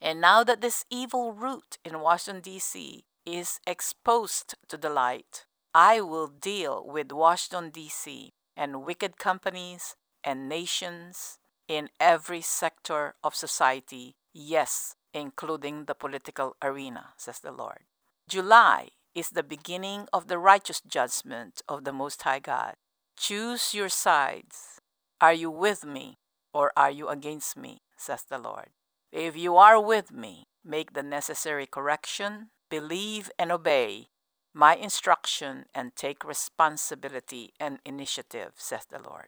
And 0.00 0.20
now 0.20 0.44
that 0.44 0.60
this 0.60 0.84
evil 0.90 1.32
root 1.32 1.78
in 1.84 2.00
Washington, 2.00 2.42
D.C. 2.42 3.04
is 3.24 3.60
exposed 3.66 4.54
to 4.68 4.76
the 4.76 4.90
light, 4.90 5.46
I 5.74 6.00
will 6.00 6.28
deal 6.28 6.84
with 6.86 7.10
Washington, 7.10 7.70
D.C. 7.70 8.32
and 8.56 8.84
wicked 8.84 9.18
companies 9.18 9.96
and 10.22 10.48
nations 10.48 11.38
in 11.66 11.88
every 11.98 12.42
sector 12.42 13.14
of 13.24 13.34
society, 13.34 14.16
yes, 14.32 14.94
including 15.12 15.86
the 15.86 15.94
political 15.94 16.56
arena, 16.62 17.14
says 17.16 17.40
the 17.40 17.52
Lord. 17.52 17.84
July 18.28 18.88
is 19.14 19.30
the 19.30 19.42
beginning 19.42 20.06
of 20.12 20.28
the 20.28 20.38
righteous 20.38 20.80
judgment 20.80 21.62
of 21.68 21.84
the 21.84 21.92
Most 21.92 22.22
High 22.22 22.40
God. 22.40 22.74
Choose 23.16 23.74
your 23.74 23.88
sides. 23.88 24.80
Are 25.20 25.32
you 25.32 25.50
with 25.50 25.84
me 25.84 26.18
or 26.54 26.72
are 26.76 26.90
you 26.90 27.08
against 27.08 27.56
me? 27.56 27.82
says 27.96 28.22
the 28.22 28.38
Lord. 28.38 28.70
If 29.12 29.36
you 29.36 29.56
are 29.56 29.80
with 29.80 30.12
me, 30.12 30.44
make 30.64 30.94
the 30.94 31.02
necessary 31.02 31.66
correction, 31.66 32.50
believe 32.70 33.30
and 33.38 33.52
obey 33.52 34.08
my 34.54 34.76
instruction, 34.76 35.66
and 35.74 35.96
take 35.96 36.24
responsibility 36.24 37.52
and 37.58 37.80
initiative, 37.84 38.52
says 38.54 38.86
the 38.88 39.00
Lord. 39.00 39.26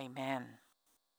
Amen. 0.00 0.58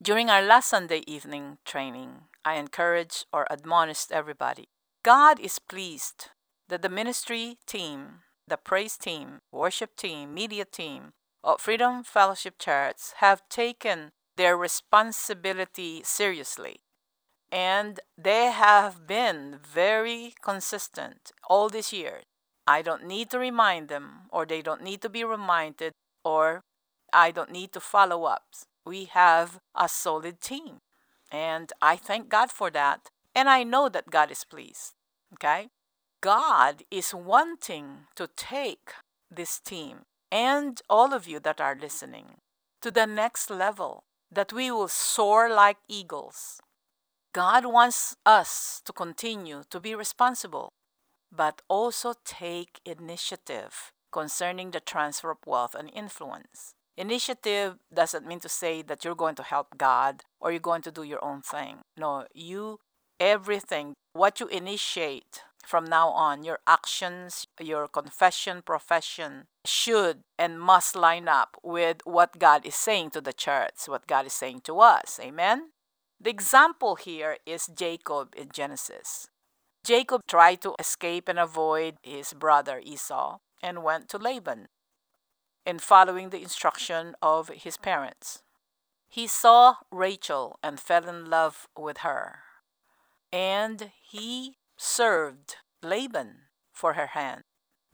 During 0.01 0.29
our 0.29 0.41
last 0.41 0.69
Sunday 0.69 1.03
evening 1.05 1.57
training, 1.65 2.21
I 2.45 2.55
encouraged 2.55 3.25
or 3.31 3.45
admonished 3.51 4.11
everybody 4.11 4.69
God 5.03 5.39
is 5.39 5.59
pleased 5.59 6.29
that 6.69 6.81
the 6.81 6.89
ministry 6.89 7.57
team, 7.67 8.21
the 8.47 8.57
praise 8.57 8.97
team, 8.97 9.41
worship 9.51 9.95
team, 9.95 10.33
media 10.33 10.63
team 10.63 11.11
of 11.43 11.59
Freedom 11.59 12.03
Fellowship 12.03 12.57
Church 12.57 13.01
have 13.17 13.41
taken 13.49 14.11
their 14.37 14.57
responsibility 14.57 16.01
seriously. 16.03 16.81
And 17.51 17.99
they 18.17 18.51
have 18.51 19.05
been 19.05 19.59
very 19.61 20.33
consistent 20.41 21.31
all 21.49 21.69
this 21.69 21.91
year. 21.91 22.21
I 22.65 22.81
don't 22.81 23.05
need 23.05 23.29
to 23.31 23.39
remind 23.39 23.89
them, 23.89 24.29
or 24.29 24.45
they 24.45 24.61
don't 24.61 24.83
need 24.83 25.01
to 25.01 25.09
be 25.09 25.23
reminded, 25.23 25.93
or 26.23 26.61
I 27.11 27.31
don't 27.31 27.51
need 27.51 27.73
to 27.73 27.79
follow 27.79 28.23
up 28.23 28.43
we 28.85 29.05
have 29.05 29.59
a 29.75 29.87
solid 29.87 30.41
team. 30.41 30.79
And 31.31 31.71
I 31.81 31.95
thank 31.95 32.29
God 32.29 32.51
for 32.51 32.69
that. 32.71 33.09
And 33.33 33.49
I 33.49 33.63
know 33.63 33.89
that 33.89 34.09
God 34.09 34.31
is 34.31 34.43
pleased. 34.43 34.93
Okay? 35.33 35.69
God 36.21 36.83
is 36.91 37.13
wanting 37.13 38.07
to 38.15 38.29
take 38.35 38.91
this 39.29 39.59
team 39.59 40.01
and 40.31 40.81
all 40.89 41.13
of 41.13 41.27
you 41.27 41.39
that 41.39 41.61
are 41.61 41.77
listening 41.79 42.37
to 42.81 42.91
the 42.91 43.05
next 43.05 43.49
level, 43.49 44.03
that 44.31 44.53
we 44.53 44.71
will 44.71 44.87
soar 44.87 45.49
like 45.49 45.77
eagles. 45.87 46.61
God 47.33 47.65
wants 47.65 48.15
us 48.25 48.81
to 48.85 48.93
continue 48.93 49.63
to 49.69 49.79
be 49.79 49.95
responsible, 49.95 50.73
but 51.31 51.61
also 51.67 52.13
take 52.25 52.79
initiative 52.85 53.91
concerning 54.11 54.71
the 54.71 54.79
transfer 54.79 55.31
of 55.31 55.37
wealth 55.45 55.75
and 55.75 55.89
influence. 55.93 56.73
Initiative 56.97 57.77
doesn't 57.93 58.27
mean 58.27 58.39
to 58.41 58.49
say 58.49 58.81
that 58.81 59.05
you're 59.05 59.15
going 59.15 59.35
to 59.35 59.43
help 59.43 59.77
God 59.77 60.23
or 60.39 60.51
you're 60.51 60.59
going 60.59 60.81
to 60.83 60.91
do 60.91 61.03
your 61.03 61.23
own 61.23 61.41
thing. 61.41 61.79
No, 61.97 62.25
you, 62.33 62.79
everything, 63.19 63.93
what 64.13 64.39
you 64.39 64.47
initiate 64.47 65.41
from 65.65 65.85
now 65.85 66.09
on, 66.09 66.43
your 66.43 66.59
actions, 66.67 67.47
your 67.59 67.87
confession, 67.87 68.61
profession 68.61 69.47
should 69.65 70.21
and 70.37 70.59
must 70.59 70.95
line 70.95 71.27
up 71.27 71.57
with 71.63 71.97
what 72.03 72.39
God 72.39 72.65
is 72.65 72.75
saying 72.75 73.11
to 73.11 73.21
the 73.21 73.33
church, 73.33 73.87
what 73.87 74.07
God 74.07 74.25
is 74.25 74.33
saying 74.33 74.61
to 74.65 74.79
us. 74.79 75.19
Amen? 75.21 75.71
The 76.19 76.29
example 76.29 76.95
here 76.95 77.37
is 77.45 77.67
Jacob 77.67 78.33
in 78.37 78.49
Genesis. 78.53 79.27
Jacob 79.83 80.21
tried 80.27 80.61
to 80.61 80.75
escape 80.77 81.27
and 81.27 81.39
avoid 81.39 81.95
his 82.03 82.33
brother 82.33 82.79
Esau 82.83 83.39
and 83.63 83.83
went 83.83 84.09
to 84.09 84.17
Laban 84.17 84.67
in 85.65 85.79
following 85.79 86.29
the 86.29 86.41
instruction 86.41 87.15
of 87.21 87.49
his 87.49 87.77
parents. 87.77 88.43
He 89.07 89.27
saw 89.27 89.75
Rachel 89.91 90.59
and 90.63 90.79
fell 90.79 91.07
in 91.07 91.29
love 91.29 91.67
with 91.77 91.97
her, 91.97 92.39
and 93.33 93.91
he 94.01 94.55
served 94.81 95.57
Laban 95.83 96.49
for 96.73 96.93
her 96.93 97.07
hand, 97.07 97.43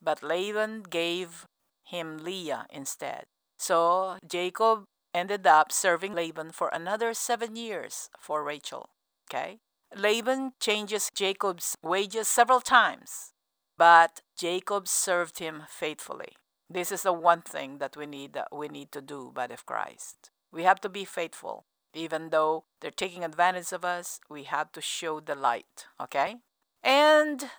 but 0.02 0.24
Laban 0.24 0.84
gave 0.84 1.46
him 1.84 2.18
Leah 2.18 2.66
instead. 2.70 3.26
So 3.60 4.18
Jacob 4.26 4.86
ended 5.14 5.46
up 5.46 5.74
serving 5.74 6.16
Laban 6.16 6.52
for 6.52 6.70
another 6.70 7.14
seven 7.14 7.58
years 7.58 8.10
for 8.18 8.42
Rachel. 8.42 8.90
Okay? 9.30 9.60
Laban 9.94 10.54
changes 10.62 11.10
Jacob's 11.14 11.76
wages 11.84 12.30
several 12.30 12.62
times, 12.62 13.34
but 13.78 14.22
Jacob 14.38 14.88
served 14.88 15.40
him 15.40 15.64
faithfully. 15.68 16.38
This 16.70 16.92
is 16.92 17.04
the 17.04 17.14
one 17.14 17.42
thing 17.42 17.80
that 17.80 17.98
we 17.98 18.06
need 18.06 18.32
that 18.34 18.48
we 18.52 18.70
need 18.70 18.94
to 18.94 19.02
do, 19.02 19.32
body 19.36 19.54
of 19.54 19.66
Christ. 19.66 20.32
We 20.54 20.64
have 20.64 20.80
to 20.82 20.90
be 20.90 21.04
faithful. 21.04 21.66
Even 21.94 22.30
though 22.30 22.64
they're 22.80 22.92
taking 22.92 23.24
advantage 23.26 23.74
of 23.74 23.84
us, 23.84 24.20
we 24.30 24.44
have 24.44 24.72
to 24.74 24.82
show 24.82 25.20
the 25.20 25.36
light, 25.36 25.88
okay? 26.00 26.38
And 26.84 27.50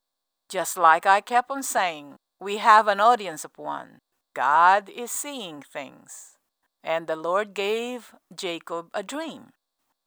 just 0.49 0.77
like 0.77 1.07
I 1.07 1.21
kept 1.21 1.51
on 1.51 1.63
saying, 1.63 2.17
we 2.41 2.59
have 2.59 2.89
an 2.89 3.01
audience 3.01 3.45
of 3.45 3.53
one. 3.57 4.01
God 4.35 4.89
is 4.89 5.11
seeing 5.11 5.63
things. 5.63 6.37
And 6.83 7.07
the 7.07 7.17
Lord 7.17 7.55
gave 7.55 8.15
Jacob 8.35 8.89
a 8.95 9.03
dream. 9.03 9.51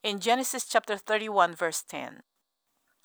In 0.04 0.20
Genesis 0.20 0.66
chapter 0.66 0.98
31, 0.98 1.56
verse 1.56 1.84
10, 1.88 2.22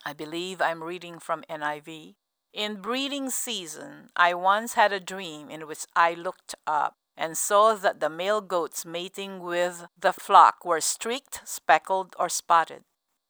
I 0.05 0.13
believe 0.13 0.63
I'm 0.63 0.83
reading 0.83 1.19
from 1.19 1.43
NIV. 1.51 2.15
In 2.55 2.81
breeding 2.81 3.29
season, 3.29 4.09
I 4.17 4.33
once 4.33 4.75
had 4.75 4.93
a 4.93 5.01
dream 5.01 5.51
in 5.51 5.67
which 5.67 5.85
I 5.95 6.15
looked 6.15 6.55
up 6.67 6.95
and 7.17 7.37
saw 7.37 7.75
that 7.75 8.01
the 8.01 8.09
male 8.09 8.41
goats 8.41 8.87
mating 8.87 9.41
with 9.41 9.87
the 10.01 10.13
flock 10.13 10.65
were 10.65 10.81
streaked, 10.81 11.43
speckled, 11.45 12.15
or 12.19 12.29
spotted. 12.29 12.85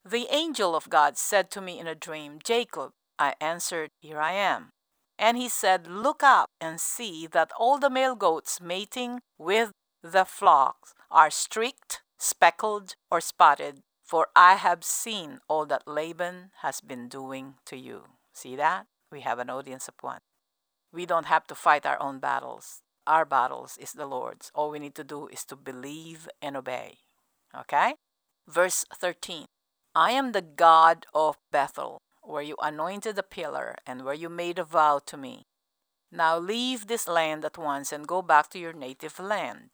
The 0.09 0.29
angel 0.31 0.77
of 0.77 0.89
God 0.89 1.19
said 1.19 1.51
to 1.51 1.61
me 1.61 1.81
in 1.81 1.87
a 1.87 1.95
dream, 1.95 2.39
Jacob. 2.43 2.93
I 3.19 3.35
answered, 3.41 3.91
Here 4.01 4.21
I 4.21 4.33
am. 4.33 4.71
And 5.19 5.37
he 5.37 5.49
said, 5.49 5.89
Look 5.89 6.23
up 6.23 6.49
and 6.61 6.81
see 6.81 7.27
that 7.27 7.51
all 7.59 7.79
the 7.79 7.91
male 7.91 8.15
goats 8.15 8.61
mating 8.61 9.21
with 9.37 9.73
the 10.03 10.25
flocks 10.25 10.95
are 11.11 11.31
streaked, 11.31 12.03
speckled, 12.19 12.95
or 13.11 13.21
spotted, 13.21 13.81
for 14.05 14.29
I 14.37 14.55
have 14.55 14.85
seen 14.85 15.41
all 15.49 15.67
that 15.67 15.89
Laban 15.89 16.51
has 16.63 16.81
been 16.81 17.09
doing 17.09 17.55
to 17.65 17.77
you. 17.77 18.05
See 18.33 18.55
that? 18.55 18.87
We 19.11 19.23
have 19.23 19.41
an 19.41 19.51
audience 19.51 19.89
of 19.89 19.95
one. 20.03 20.21
We 20.93 21.07
don't 21.07 21.27
have 21.27 21.47
to 21.49 21.55
fight 21.57 21.85
our 21.85 22.01
own 22.01 22.21
battles 22.21 22.83
our 23.07 23.25
battles 23.25 23.79
is 23.81 23.93
the 23.93 24.07
Lord's. 24.07 24.51
All 24.55 24.71
we 24.71 24.79
need 24.79 24.95
to 24.97 25.05
do 25.05 25.29
is 25.29 25.45
to 25.47 25.57
believe 25.57 26.29
and 26.43 26.57
obey. 26.57 26.99
Okay? 27.57 27.95
Verse 28.49 28.85
13 28.95 29.47
I 29.97 30.11
am 30.11 30.33
the 30.33 30.43
God 30.43 31.07
of 31.15 31.39
Bethel, 31.51 32.03
where 32.21 32.43
you 32.43 32.55
anointed 32.61 33.19
a 33.19 33.23
pillar 33.23 33.77
and 33.87 34.05
where 34.05 34.13
you 34.13 34.29
made 34.29 34.59
a 34.59 34.65
vow 34.65 35.01
to 35.07 35.17
me. 35.17 35.47
Now 36.13 36.37
leave 36.37 36.87
this 36.87 37.09
land 37.09 37.47
at 37.47 37.57
once 37.57 37.93
and 37.93 38.07
go 38.07 38.21
back 38.21 38.51
to 38.51 38.59
your 38.59 38.75
native 38.75 39.19
land. 39.19 39.71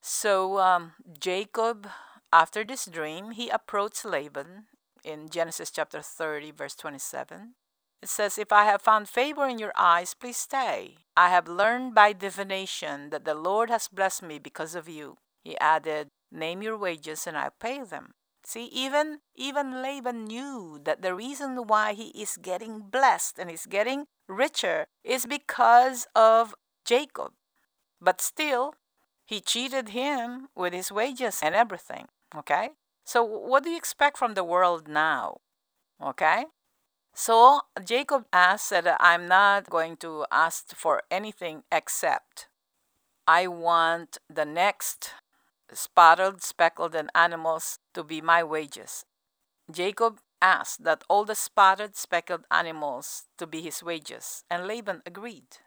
So 0.00 0.60
um, 0.60 0.92
Jacob, 1.18 1.88
after 2.32 2.62
this 2.62 2.86
dream, 2.86 3.32
he 3.32 3.48
approached 3.48 4.04
Laban 4.04 4.66
in 5.02 5.28
Genesis 5.28 5.72
chapter 5.72 6.02
30, 6.02 6.52
verse 6.52 6.76
27. 6.76 7.54
It 8.00 8.08
says, 8.08 8.38
If 8.38 8.52
I 8.52 8.64
have 8.66 8.80
found 8.80 9.08
favor 9.08 9.48
in 9.48 9.58
your 9.58 9.72
eyes, 9.76 10.14
please 10.14 10.36
stay. 10.36 10.98
I 11.16 11.30
have 11.30 11.48
learned 11.48 11.96
by 11.96 12.12
divination 12.12 13.10
that 13.10 13.24
the 13.24 13.34
Lord 13.34 13.70
has 13.70 13.88
blessed 13.88 14.22
me 14.22 14.38
because 14.38 14.76
of 14.76 14.88
you. 14.88 15.16
He 15.42 15.58
added, 15.58 16.10
Name 16.30 16.62
your 16.62 16.78
wages 16.78 17.26
and 17.26 17.36
I'll 17.36 17.50
pay 17.58 17.82
them. 17.82 18.12
See, 18.46 18.66
even 18.66 19.18
even 19.34 19.82
Laban 19.82 20.24
knew 20.26 20.78
that 20.84 21.02
the 21.02 21.16
reason 21.16 21.66
why 21.66 21.94
he 21.94 22.14
is 22.14 22.38
getting 22.40 22.78
blessed 22.78 23.40
and 23.40 23.50
is 23.50 23.66
getting 23.66 24.06
richer 24.28 24.86
is 25.02 25.26
because 25.26 26.06
of 26.14 26.54
Jacob. 26.84 27.32
But 28.00 28.20
still, 28.20 28.74
he 29.24 29.40
cheated 29.40 29.88
him 29.88 30.46
with 30.54 30.72
his 30.72 30.92
wages 30.92 31.40
and 31.42 31.56
everything. 31.56 32.06
Okay? 32.36 32.70
So 33.04 33.24
what 33.24 33.64
do 33.64 33.70
you 33.70 33.76
expect 33.76 34.16
from 34.16 34.34
the 34.34 34.44
world 34.44 34.86
now? 34.86 35.38
Okay? 36.00 36.44
So 37.14 37.62
Jacob 37.84 38.26
asked 38.32 38.70
that 38.70 38.96
I'm 39.00 39.26
not 39.26 39.68
going 39.68 39.96
to 40.06 40.24
ask 40.30 40.72
for 40.72 41.02
anything 41.10 41.64
except 41.72 42.46
I 43.26 43.48
want 43.48 44.18
the 44.30 44.44
next 44.44 45.14
spotted, 45.72 46.42
speckled, 46.42 46.94
and 46.94 47.10
animals 47.14 47.78
to 47.94 48.02
be 48.04 48.20
my 48.20 48.42
wages. 48.42 49.04
Jacob 49.70 50.18
asked 50.40 50.84
that 50.84 51.04
all 51.08 51.24
the 51.24 51.34
spotted, 51.34 51.96
speckled 51.96 52.44
animals 52.50 53.24
to 53.38 53.46
be 53.46 53.62
his 53.62 53.82
wages, 53.82 54.44
and 54.50 54.66
Laban 54.66 55.02
agreed. 55.04 55.58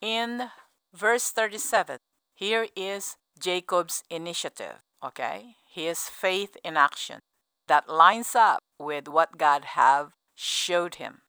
In 0.00 0.50
verse 0.94 1.30
37, 1.30 1.98
here 2.34 2.68
is 2.76 3.16
Jacob's 3.38 4.04
initiative, 4.10 4.82
okay? 5.04 5.56
His 5.72 6.08
faith 6.08 6.56
in 6.62 6.76
action 6.76 7.20
that 7.66 7.88
lines 7.88 8.34
up 8.34 8.60
with 8.78 9.08
what 9.08 9.38
God 9.38 9.64
have 9.64 10.12
showed 10.34 10.96
him. 10.96 11.22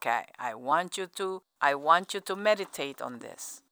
Okay, 0.00 0.24
I 0.38 0.54
want 0.54 0.98
you 0.98 1.06
to 1.16 1.42
I 1.60 1.74
want 1.74 2.14
you 2.14 2.20
to 2.20 2.36
meditate 2.36 3.00
on 3.00 3.18
this. 3.18 3.62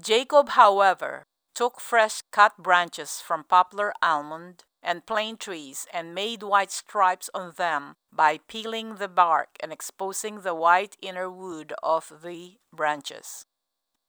Jacob, 0.00 0.50
however, 0.50 1.24
took 1.60 1.78
fresh 1.78 2.22
cut 2.30 2.56
branches 2.56 3.20
from 3.20 3.44
poplar 3.44 3.92
almond 4.00 4.64
and 4.82 5.04
plane 5.04 5.36
trees 5.36 5.86
and 5.92 6.14
made 6.14 6.42
white 6.42 6.70
stripes 6.70 7.28
on 7.34 7.52
them 7.58 7.96
by 8.10 8.40
peeling 8.48 8.94
the 8.94 9.06
bark 9.06 9.50
and 9.62 9.70
exposing 9.70 10.40
the 10.40 10.54
white 10.54 10.96
inner 11.02 11.28
wood 11.28 11.74
of 11.82 12.10
the 12.22 12.54
branches. 12.72 13.44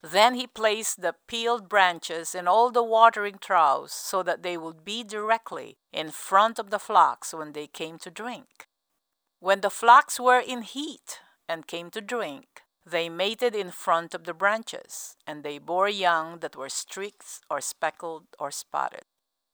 Then 0.02 0.36
he 0.36 0.48
placed 0.48 1.02
the 1.02 1.16
peeled 1.28 1.68
branches 1.68 2.34
in 2.34 2.48
all 2.48 2.72
the 2.72 2.86
watering 2.86 3.38
troughs 3.38 3.92
so 3.94 4.24
that 4.24 4.44
they 4.44 4.56
would 4.56 4.86
be 4.86 5.04
directly 5.04 5.76
in 5.92 6.10
front 6.10 6.58
of 6.58 6.70
the 6.70 6.80
flocks 6.80 7.34
when 7.34 7.52
they 7.52 7.68
came 7.68 8.00
to 8.00 8.10
drink. 8.10 8.70
When 9.42 9.60
the 9.60 9.70
flocks 9.70 10.22
were 10.22 10.40
in 10.40 10.62
heat 10.62 11.20
and 11.50 11.68
came 11.68 11.90
to 11.90 12.00
drink, 12.00 12.61
they 12.86 13.10
mated 13.10 13.56
in 13.56 13.72
front 13.72 14.14
of 14.14 14.24
the 14.24 14.34
branches, 14.34 15.16
and 15.28 15.44
they 15.44 15.58
bore 15.58 15.90
young 15.90 16.40
that 16.40 16.56
were 16.56 16.70
streaked 16.70 17.42
or 17.50 17.62
speckled 17.62 18.26
or 18.40 18.52
spotted. 18.52 19.04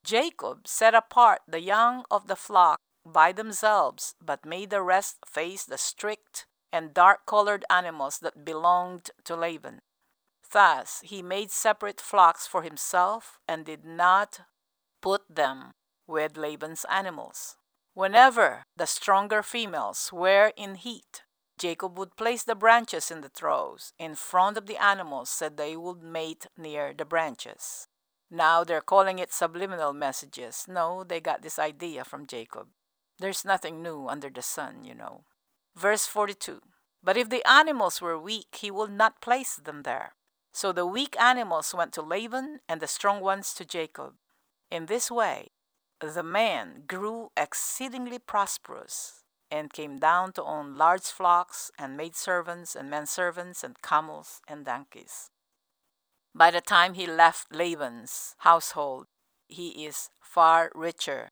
Jacob 0.04 0.68
set 0.68 0.96
apart 0.96 1.42
the 1.48 1.62
young 1.62 2.06
of 2.10 2.28
the 2.28 2.36
flock 2.36 2.80
by 3.06 3.32
themselves, 3.32 4.16
but 4.24 4.46
made 4.46 4.70
the 4.70 4.82
rest 4.82 5.18
face 5.28 5.66
the 5.66 5.78
streaked 5.78 6.46
and 6.72 6.94
dark 6.94 7.26
colored 7.26 7.66
animals 7.70 8.20
that 8.20 8.46
belonged 8.46 9.10
to 9.26 9.36
Laban. 9.36 9.80
Thus 10.52 11.02
he 11.04 11.22
made 11.22 11.52
separate 11.52 12.00
flocks 12.00 12.48
for 12.48 12.62
himself 12.62 13.40
and 13.48 13.66
did 13.66 13.84
not 13.84 14.42
put 15.02 15.24
them 15.30 15.72
with 16.08 16.38
Laban's 16.38 16.86
animals. 16.90 17.58
Whenever 17.94 18.64
the 18.76 18.88
stronger 18.88 19.44
females 19.44 20.12
were 20.14 20.54
in 20.56 20.76
heat, 20.76 21.24
Jacob 21.58 21.98
would 21.98 22.16
place 22.16 22.44
the 22.44 22.56
branches 22.56 23.10
in 23.10 23.22
the 23.22 23.30
troughs 23.30 23.94
in 23.98 24.14
front 24.14 24.58
of 24.58 24.68
the 24.68 24.82
animals 24.82 25.30
so 25.30 25.50
they 25.50 25.76
would 25.76 26.04
mate 26.04 26.46
near 26.56 26.94
the 26.94 27.06
branches. 27.06 27.88
Now 28.30 28.64
they're 28.64 28.82
calling 28.82 29.20
it 29.20 29.34
subliminal 29.34 29.94
messages. 29.94 30.66
No, 30.68 31.04
they 31.04 31.20
got 31.20 31.42
this 31.42 31.58
idea 31.58 32.04
from 32.04 32.28
Jacob. 32.28 32.68
There's 33.20 33.46
nothing 33.46 33.82
new 33.82 34.08
under 34.08 34.30
the 34.30 34.42
sun, 34.42 34.84
you 34.84 34.94
know. 34.94 35.24
Verse 35.76 36.06
42 36.06 36.62
But 37.04 37.18
if 37.18 37.30
the 37.30 37.48
animals 37.50 38.02
were 38.02 38.20
weak, 38.20 38.58
he 38.60 38.70
would 38.70 38.92
not 38.92 39.22
place 39.22 39.56
them 39.56 39.84
there. 39.84 40.14
So 40.54 40.72
the 40.72 40.86
weak 40.86 41.20
animals 41.20 41.74
went 41.74 41.94
to 41.94 42.02
Laban 42.02 42.60
and 42.68 42.82
the 42.82 42.88
strong 42.88 43.22
ones 43.22 43.54
to 43.56 43.66
Jacob. 43.66 44.14
In 44.70 44.86
this 44.86 45.10
way, 45.10 45.50
the 46.00 46.24
man 46.24 46.84
grew 46.86 47.32
exceedingly 47.36 48.20
prosperous 48.20 49.24
and 49.50 49.74
came 49.74 49.98
down 49.98 50.34
to 50.34 50.44
own 50.44 50.76
large 50.76 51.06
flocks 51.06 51.72
and 51.80 51.98
maidservants 51.98 52.76
and 52.76 52.90
menservants 52.90 53.64
and 53.64 53.82
camels 53.82 54.42
and 54.48 54.66
donkeys. 54.66 55.30
By 56.36 56.52
the 56.52 56.62
time 56.62 56.94
he 56.94 57.08
left 57.08 57.54
Laban's 57.54 58.36
household, 58.40 59.08
he 59.48 59.86
is 59.86 60.10
far 60.22 60.72
richer 60.76 61.30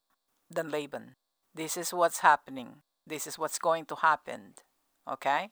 than 0.50 0.72
Laban. 0.72 1.16
This 1.54 1.78
is 1.78 1.94
what's 1.94 2.20
happening. 2.20 2.82
This 3.06 3.28
is 3.28 3.38
what's 3.38 3.60
going 3.60 3.86
to 3.86 3.96
happen. 3.96 4.56
Okay? 5.10 5.50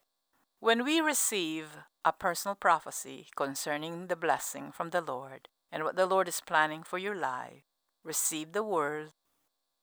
When 0.59 0.83
we 0.83 1.01
receive 1.01 1.77
a 2.05 2.11
personal 2.11 2.55
prophecy 2.55 3.27
concerning 3.35 4.07
the 4.07 4.15
blessing 4.15 4.71
from 4.71 4.89
the 4.89 5.01
Lord 5.01 5.49
and 5.71 5.83
what 5.83 5.95
the 5.95 6.05
Lord 6.05 6.27
is 6.27 6.41
planning 6.41 6.83
for 6.83 6.97
your 6.97 7.15
life, 7.15 7.63
receive 8.03 8.53
the 8.53 8.63
word, 8.63 9.11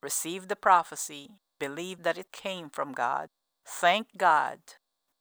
receive 0.03 0.49
the 0.49 0.57
prophecy, 0.57 1.31
believe 1.61 2.03
that 2.03 2.19
it 2.19 2.33
came 2.33 2.69
from 2.69 2.93
God, 2.93 3.29
thank 3.65 4.09
God 4.17 4.59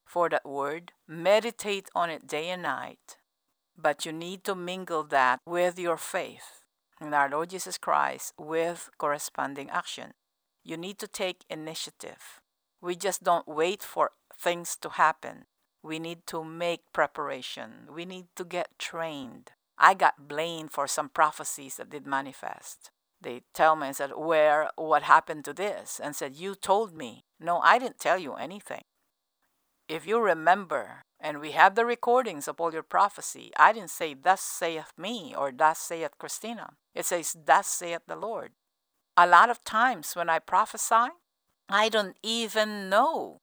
for 0.04 0.28
that 0.28 0.44
word, 0.44 0.90
meditate 1.06 1.88
on 1.94 2.10
it 2.10 2.26
day 2.26 2.48
and 2.48 2.62
night. 2.62 3.18
But 3.78 4.04
you 4.04 4.10
need 4.12 4.42
to 4.44 4.56
mingle 4.56 5.04
that 5.04 5.38
with 5.46 5.78
your 5.78 5.96
faith 5.96 6.64
in 7.00 7.14
our 7.14 7.30
Lord 7.30 7.50
Jesus 7.50 7.78
Christ 7.78 8.34
with 8.36 8.90
corresponding 8.98 9.70
action. 9.70 10.12
You 10.64 10.76
need 10.76 10.98
to 10.98 11.06
take 11.06 11.44
initiative. 11.48 12.40
We 12.82 12.96
just 12.96 13.22
don't 13.22 13.46
wait 13.46 13.82
for 13.82 14.10
things 14.36 14.76
to 14.80 14.88
happen. 14.90 15.44
We 15.82 15.98
need 15.98 16.26
to 16.26 16.44
make 16.44 16.92
preparation. 16.92 17.88
We 17.94 18.04
need 18.04 18.26
to 18.36 18.44
get 18.44 18.78
trained. 18.78 19.52
I 19.78 19.94
got 19.94 20.28
blamed 20.28 20.72
for 20.72 20.86
some 20.86 21.08
prophecies 21.08 21.76
that 21.76 21.90
did 21.90 22.06
manifest. 22.06 22.90
They 23.20 23.42
tell 23.54 23.76
me 23.76 23.88
and 23.88 23.96
said, 23.96 24.12
Where, 24.16 24.70
what 24.76 25.02
happened 25.02 25.44
to 25.44 25.52
this? 25.52 26.00
And 26.02 26.16
said, 26.16 26.34
You 26.34 26.54
told 26.54 26.94
me. 26.96 27.24
No, 27.38 27.60
I 27.60 27.78
didn't 27.78 27.98
tell 27.98 28.18
you 28.18 28.34
anything. 28.34 28.82
If 29.88 30.06
you 30.06 30.20
remember, 30.20 31.02
and 31.18 31.40
we 31.40 31.50
have 31.52 31.74
the 31.74 31.84
recordings 31.84 32.48
of 32.48 32.60
all 32.60 32.72
your 32.72 32.82
prophecy, 32.82 33.50
I 33.56 33.72
didn't 33.72 33.90
say, 33.90 34.14
Thus 34.14 34.40
saith 34.40 34.92
me, 34.96 35.34
or 35.36 35.52
Thus 35.52 35.78
saith 35.78 36.18
Christina. 36.18 36.70
It 36.94 37.04
says, 37.04 37.36
Thus 37.44 37.66
saith 37.66 38.02
the 38.06 38.16
Lord. 38.16 38.52
A 39.16 39.26
lot 39.26 39.50
of 39.50 39.64
times 39.64 40.14
when 40.14 40.30
I 40.30 40.38
prophesy, 40.38 41.10
I 41.68 41.88
don't 41.88 42.16
even 42.22 42.88
know 42.88 43.40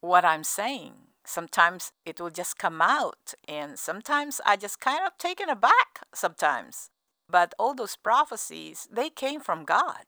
what 0.00 0.24
I'm 0.24 0.44
saying 0.44 1.08
sometimes 1.28 1.92
it 2.06 2.20
will 2.20 2.30
just 2.30 2.58
come 2.58 2.80
out 2.80 3.34
and 3.46 3.78
sometimes 3.78 4.40
i 4.46 4.56
just 4.56 4.80
kind 4.80 5.00
of 5.06 5.16
taken 5.18 5.48
aback 5.48 6.00
sometimes 6.14 6.90
but 7.30 7.54
all 7.58 7.74
those 7.74 7.96
prophecies 7.96 8.88
they 8.90 9.10
came 9.10 9.40
from 9.40 9.64
god 9.64 10.06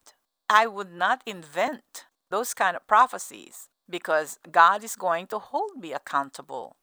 i 0.48 0.66
would 0.66 0.92
not 0.92 1.22
invent 1.26 2.06
those 2.30 2.54
kind 2.54 2.76
of 2.76 2.86
prophecies 2.86 3.68
because 3.88 4.38
god 4.50 4.82
is 4.84 4.96
going 4.96 5.26
to 5.26 5.38
hold 5.38 5.72
me 5.80 5.92
accountable 5.92 6.76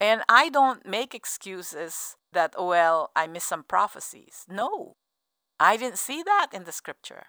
And 0.00 0.22
I 0.28 0.50
don't 0.50 0.86
make 0.86 1.14
excuses 1.14 2.16
that, 2.32 2.54
well, 2.58 3.10
I 3.16 3.26
missed 3.26 3.48
some 3.48 3.64
prophecies. 3.64 4.44
No, 4.48 4.96
I 5.60 5.76
didn't 5.76 5.98
see 5.98 6.22
that 6.22 6.48
in 6.52 6.64
the 6.64 6.72
scripture. 6.72 7.24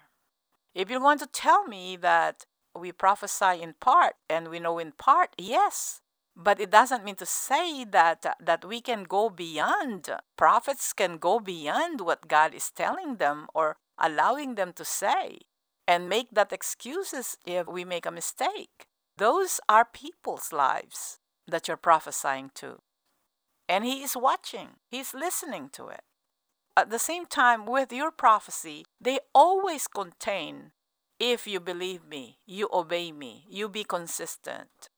If 0.74 0.90
you're 0.90 1.00
going 1.00 1.18
to 1.18 1.26
tell 1.26 1.64
me 1.66 1.96
that 1.96 2.46
we 2.78 2.92
prophesy 2.92 3.62
in 3.62 3.74
part 3.80 4.14
and 4.28 4.48
we 4.48 4.60
know 4.60 4.78
in 4.78 4.92
part, 4.92 5.30
yes, 5.38 6.02
but 6.36 6.60
it 6.60 6.70
doesn't 6.70 7.04
mean 7.04 7.16
to 7.16 7.26
say 7.26 7.84
that 7.84 8.36
that 8.38 8.64
we 8.64 8.80
can 8.80 9.04
go 9.04 9.30
beyond 9.30 10.10
prophets 10.36 10.92
can 10.92 11.16
go 11.16 11.40
beyond 11.40 12.00
what 12.00 12.28
god 12.28 12.54
is 12.54 12.70
telling 12.70 13.16
them 13.16 13.46
or 13.54 13.76
allowing 13.98 14.54
them 14.54 14.72
to 14.72 14.84
say 14.84 15.38
and 15.86 16.08
make 16.08 16.30
that 16.32 16.52
excuses 16.52 17.38
if 17.46 17.66
we 17.66 17.84
make 17.84 18.06
a 18.06 18.10
mistake. 18.10 18.86
Those 19.16 19.60
are 19.68 19.84
people's 19.84 20.52
lives 20.52 21.18
that 21.46 21.68
you're 21.68 21.76
prophesying 21.76 22.50
to. 22.56 22.80
And 23.68 23.84
he 23.84 24.02
is 24.02 24.16
watching. 24.16 24.68
He's 24.90 25.14
listening 25.14 25.70
to 25.72 25.88
it. 25.88 26.02
At 26.76 26.90
the 26.90 26.98
same 26.98 27.24
time 27.24 27.64
with 27.66 27.92
your 27.92 28.10
prophecy 28.10 28.84
they 29.00 29.20
always 29.34 29.86
contain 29.86 30.72
if 31.18 31.46
you 31.46 31.58
believe 31.58 32.04
me 32.04 32.38
you 32.44 32.68
obey 32.70 33.10
me 33.12 33.46
you 33.48 33.66
be 33.66 33.82
consistent 33.82 34.90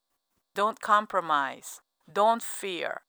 don't 0.58 0.80
compromise. 0.80 1.80
Don't 2.12 2.42
fear. 2.42 3.02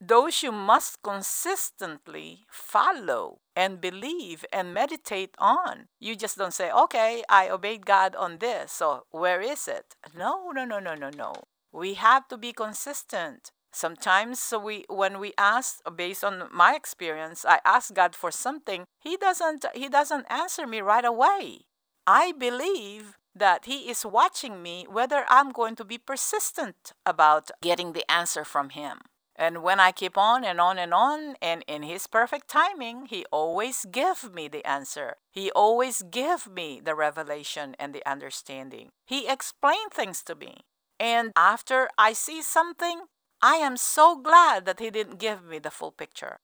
Those 0.00 0.42
you 0.42 0.50
must 0.50 1.04
consistently 1.04 2.46
follow 2.50 3.38
and 3.54 3.80
believe 3.80 4.44
and 4.52 4.74
meditate 4.74 5.36
on. 5.38 5.86
You 6.00 6.16
just 6.16 6.36
don't 6.36 6.52
say, 6.52 6.68
okay, 6.72 7.22
I 7.28 7.48
obeyed 7.48 7.86
God 7.86 8.16
on 8.16 8.38
this, 8.38 8.72
so 8.72 9.04
where 9.12 9.40
is 9.40 9.68
it? 9.68 9.94
No, 10.18 10.50
no, 10.50 10.64
no, 10.64 10.80
no, 10.80 10.96
no, 10.96 11.10
no. 11.10 11.32
We 11.72 11.94
have 11.94 12.26
to 12.26 12.36
be 12.36 12.52
consistent. 12.52 13.52
Sometimes 13.72 14.52
we 14.60 14.84
when 14.88 15.20
we 15.20 15.32
ask 15.38 15.78
based 15.94 16.24
on 16.24 16.48
my 16.52 16.74
experience, 16.74 17.44
I 17.44 17.60
ask 17.64 17.94
God 17.94 18.16
for 18.16 18.32
something, 18.32 18.82
he 18.98 19.16
doesn't 19.16 19.64
he 19.74 19.88
doesn't 19.88 20.26
answer 20.28 20.66
me 20.66 20.80
right 20.80 21.04
away. 21.04 21.66
I 22.04 22.32
believe 22.32 23.16
that 23.36 23.66
He 23.66 23.90
is 23.90 24.06
watching 24.06 24.62
me 24.62 24.86
whether 24.88 25.24
I'm 25.28 25.52
going 25.52 25.76
to 25.76 25.84
be 25.84 25.98
persistent 25.98 26.92
about 27.04 27.50
getting 27.62 27.92
the 27.92 28.10
answer 28.10 28.44
from 28.44 28.70
Him. 28.70 29.00
And 29.38 29.62
when 29.62 29.78
I 29.78 29.92
keep 29.92 30.16
on 30.16 30.44
and 30.44 30.58
on 30.60 30.78
and 30.78 30.94
on, 30.94 31.36
and 31.42 31.62
in 31.68 31.82
His 31.82 32.06
perfect 32.06 32.48
timing, 32.48 33.06
He 33.06 33.26
always 33.30 33.86
give 33.90 34.32
me 34.32 34.48
the 34.48 34.66
answer. 34.66 35.16
He 35.30 35.50
always 35.50 36.02
give 36.02 36.48
me 36.48 36.80
the 36.82 36.94
revelation 36.94 37.76
and 37.78 37.94
the 37.94 38.06
understanding. 38.08 38.88
He 39.06 39.28
explained 39.28 39.92
things 39.92 40.22
to 40.22 40.34
me. 40.34 40.64
And 40.98 41.32
after 41.36 41.90
I 41.98 42.14
see 42.14 42.40
something, 42.40 43.02
I 43.42 43.56
am 43.56 43.76
so 43.76 44.16
glad 44.16 44.64
that 44.64 44.80
He 44.80 44.90
didn't 44.90 45.18
give 45.18 45.44
me 45.44 45.58
the 45.58 45.70
full 45.70 45.92
picture. 45.92 46.38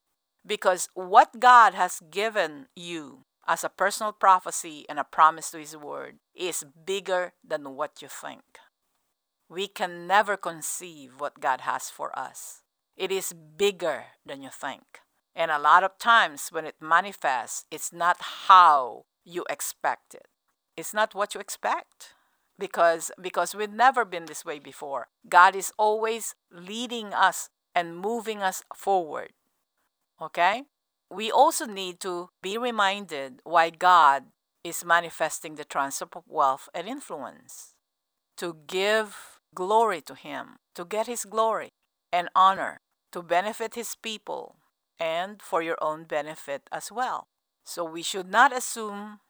Because 0.47 0.91
what 0.93 1.41
God 1.41 1.73
has 1.73 2.03
given 2.11 2.67
you 2.77 3.25
as 3.47 3.65
a 3.65 3.69
personal 3.69 4.13
prophecy 4.13 4.85
and 4.89 4.99
a 4.99 5.05
promise 5.05 5.51
to 5.51 5.59
His 5.59 5.77
Word 5.77 6.19
is 6.35 6.65
bigger 6.87 7.33
than 7.47 7.75
what 7.77 8.03
you 8.03 8.09
think. 8.09 8.43
We 9.49 9.69
can 9.69 10.07
never 10.07 10.37
conceive 10.37 11.13
what 11.19 11.41
God 11.41 11.63
has 11.63 11.91
for 11.91 12.17
us. 12.19 12.63
It 12.97 13.11
is 13.11 13.33
bigger 13.33 14.05
than 14.25 14.43
you 14.43 14.51
think. 14.51 15.01
And 15.35 15.51
a 15.51 15.59
lot 15.59 15.83
of 15.83 15.99
times 15.99 16.49
when 16.51 16.67
it 16.67 16.77
manifests, 16.81 17.65
it's 17.71 17.93
not 17.93 18.17
how 18.49 19.05
you 19.25 19.45
expect 19.49 20.15
it. 20.15 20.29
It's 20.77 20.95
not 20.95 21.15
what 21.15 21.35
you 21.35 21.41
expect 21.41 22.15
because 22.59 23.11
because 23.21 23.55
we've 23.55 23.73
never 23.73 24.05
been 24.05 24.27
this 24.27 24.45
way 24.45 24.59
before. 24.59 25.09
God 25.29 25.57
is 25.57 25.73
always 25.79 26.35
leading 26.51 27.13
us 27.13 27.49
and 27.75 27.97
moving 27.97 28.43
us 28.43 28.63
forward. 28.75 29.33
Okay? 30.21 30.65
We 31.13 31.31
also 31.31 31.67
need 31.67 32.01
to 32.01 32.31
be 32.43 32.57
reminded 32.57 33.41
why 33.45 33.69
God 33.69 34.25
is 34.65 34.85
manifesting 34.85 35.57
the 35.57 35.65
transfer 35.65 36.09
of 36.17 36.25
wealth 36.27 36.69
and 36.75 36.89
influence 36.89 37.75
to 38.39 38.57
give 38.67 39.39
glory 39.55 40.01
to 40.01 40.15
Him, 40.15 40.57
to 40.75 40.87
get 40.87 41.07
His 41.07 41.25
glory 41.25 41.69
and 42.11 42.31
honor, 42.35 42.81
to 43.13 43.23
benefit 43.23 43.75
His 43.75 43.95
people, 43.95 44.57
and 44.99 45.43
for 45.43 45.61
your 45.61 45.77
own 45.83 46.05
benefit 46.05 46.63
as 46.73 46.91
well. 46.91 47.27
So 47.67 47.85
we 47.85 48.03
should 48.03 48.31
not 48.31 48.57
assume 48.57 49.21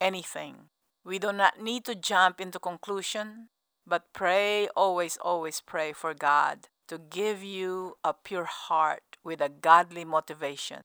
anything. 0.00 0.70
We 1.04 1.18
do 1.18 1.32
not 1.32 1.60
need 1.60 1.84
to 1.84 1.94
jump 1.94 2.40
into 2.40 2.58
conclusion, 2.58 3.48
but 3.86 4.12
pray, 4.14 4.68
always, 4.74 5.18
always 5.20 5.60
pray 5.60 5.92
for 5.92 6.14
God 6.14 6.68
to 6.88 6.98
give 6.98 7.42
you 7.42 7.96
a 8.02 8.14
pure 8.14 8.46
heart 8.46 9.18
with 9.22 9.40
a 9.42 9.50
godly 9.50 10.04
motivation 10.04 10.80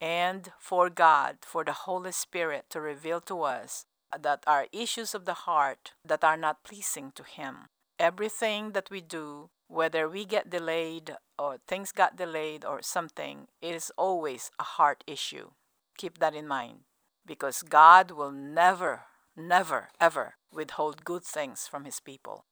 and 0.00 0.52
for 0.58 0.90
God, 0.90 1.38
for 1.42 1.64
the 1.64 1.72
Holy 1.72 2.12
Spirit 2.12 2.66
to 2.70 2.80
reveal 2.80 3.20
to 3.22 3.42
us 3.42 3.86
that 4.18 4.44
are 4.46 4.66
issues 4.72 5.14
of 5.14 5.24
the 5.24 5.34
heart 5.34 5.92
that 6.04 6.24
are 6.24 6.36
not 6.36 6.64
pleasing 6.64 7.12
to 7.14 7.22
Him. 7.22 7.68
Everything 7.98 8.72
that 8.72 8.90
we 8.90 9.00
do, 9.00 9.50
whether 9.66 10.08
we 10.08 10.24
get 10.24 10.50
delayed 10.50 11.16
or 11.38 11.58
things 11.66 11.92
got 11.92 12.16
delayed 12.16 12.64
or 12.64 12.80
something, 12.82 13.48
it 13.60 13.74
is 13.74 13.92
always 13.96 14.50
a 14.58 14.62
heart 14.62 15.04
issue. 15.06 15.50
Keep 15.96 16.18
that 16.18 16.34
in 16.34 16.46
mind 16.46 16.80
because 17.26 17.62
God 17.62 18.12
will 18.12 18.32
never, 18.32 19.02
never, 19.36 19.88
ever 20.00 20.36
withhold 20.52 21.04
good 21.04 21.24
things 21.24 21.66
from 21.66 21.84
His 21.84 22.00
people. 22.00 22.44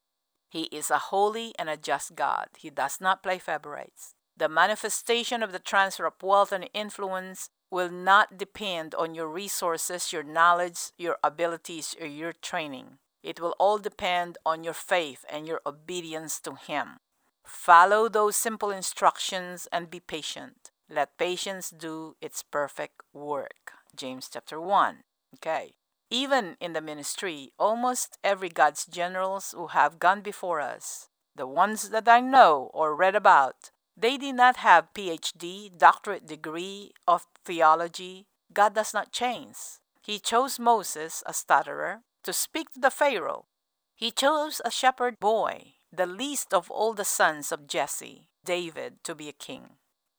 He 0.51 0.65
is 0.65 0.91
a 0.91 0.99
holy 0.99 1.55
and 1.59 1.69
a 1.71 1.77
just 1.77 2.15
God. 2.15 2.49
He 2.59 2.71
does 2.71 3.01
not 3.01 3.23
play 3.23 3.39
favorites. 3.39 4.16
The 4.37 4.49
manifestation 4.49 5.43
of 5.43 5.53
the 5.53 5.59
transfer 5.59 6.05
of 6.05 6.23
wealth 6.23 6.53
and 6.53 6.69
influence 6.75 7.49
will 7.71 7.91
not 7.91 8.37
depend 8.37 8.95
on 8.95 9.15
your 9.15 9.29
resources, 9.29 10.13
your 10.13 10.23
knowledge, 10.23 10.93
your 10.99 11.17
abilities, 11.25 11.97
or 12.01 12.07
your 12.07 12.33
training. 12.33 12.99
It 13.23 13.41
will 13.41 13.57
all 13.59 13.79
depend 13.79 14.39
on 14.45 14.63
your 14.63 14.75
faith 14.75 15.25
and 15.29 15.49
your 15.49 15.61
obedience 15.67 16.39
to 16.41 16.55
Him. 16.55 16.99
Follow 17.45 18.09
those 18.09 18.37
simple 18.37 18.71
instructions 18.71 19.67
and 19.73 19.91
be 19.91 20.01
patient. 20.01 20.71
Let 20.89 21.19
patience 21.19 21.71
do 21.71 22.17
its 22.21 22.43
perfect 22.43 23.01
work. 23.13 23.73
James 23.97 24.29
chapter 24.33 24.61
1. 24.61 24.99
Okay. 25.37 25.75
Even 26.11 26.57
in 26.61 26.73
the 26.73 26.81
ministry, 26.81 27.53
almost 27.59 28.19
every 28.23 28.49
God's 28.49 28.87
generals 28.87 29.55
who 29.57 29.69
have 29.69 29.99
gone 29.99 30.21
before 30.21 30.61
us, 30.61 31.09
the 31.35 31.47
ones 31.47 31.89
that 31.89 32.07
I 32.07 32.21
know 32.21 32.71
or 32.73 32.95
read 32.95 33.17
about, 33.17 33.71
they 33.97 34.19
did 34.19 34.35
not 34.35 34.57
have 34.59 34.93
PhD, 34.95 35.77
doctorate 35.77 36.27
degree 36.27 36.93
of 37.09 37.27
theology. 37.45 38.27
God 38.53 38.75
does 38.75 38.93
not 38.93 39.13
change. 39.13 39.57
He 40.03 40.19
chose 40.19 40.59
Moses, 40.59 41.23
a 41.27 41.33
stutterer, 41.33 42.03
to 42.23 42.33
speak 42.33 42.71
to 42.73 42.81
the 42.81 42.91
Pharaoh. 42.91 43.47
He 43.95 44.11
chose 44.11 44.61
a 44.65 44.71
shepherd 44.71 45.19
boy, 45.19 45.75
the 45.91 46.07
least 46.07 46.53
of 46.53 46.71
all 46.71 46.93
the 46.93 47.05
sons 47.05 47.51
of 47.51 47.67
Jesse, 47.67 48.29
David, 48.45 49.03
to 49.05 49.15
be 49.15 49.29
a 49.29 49.33
king. 49.33 49.79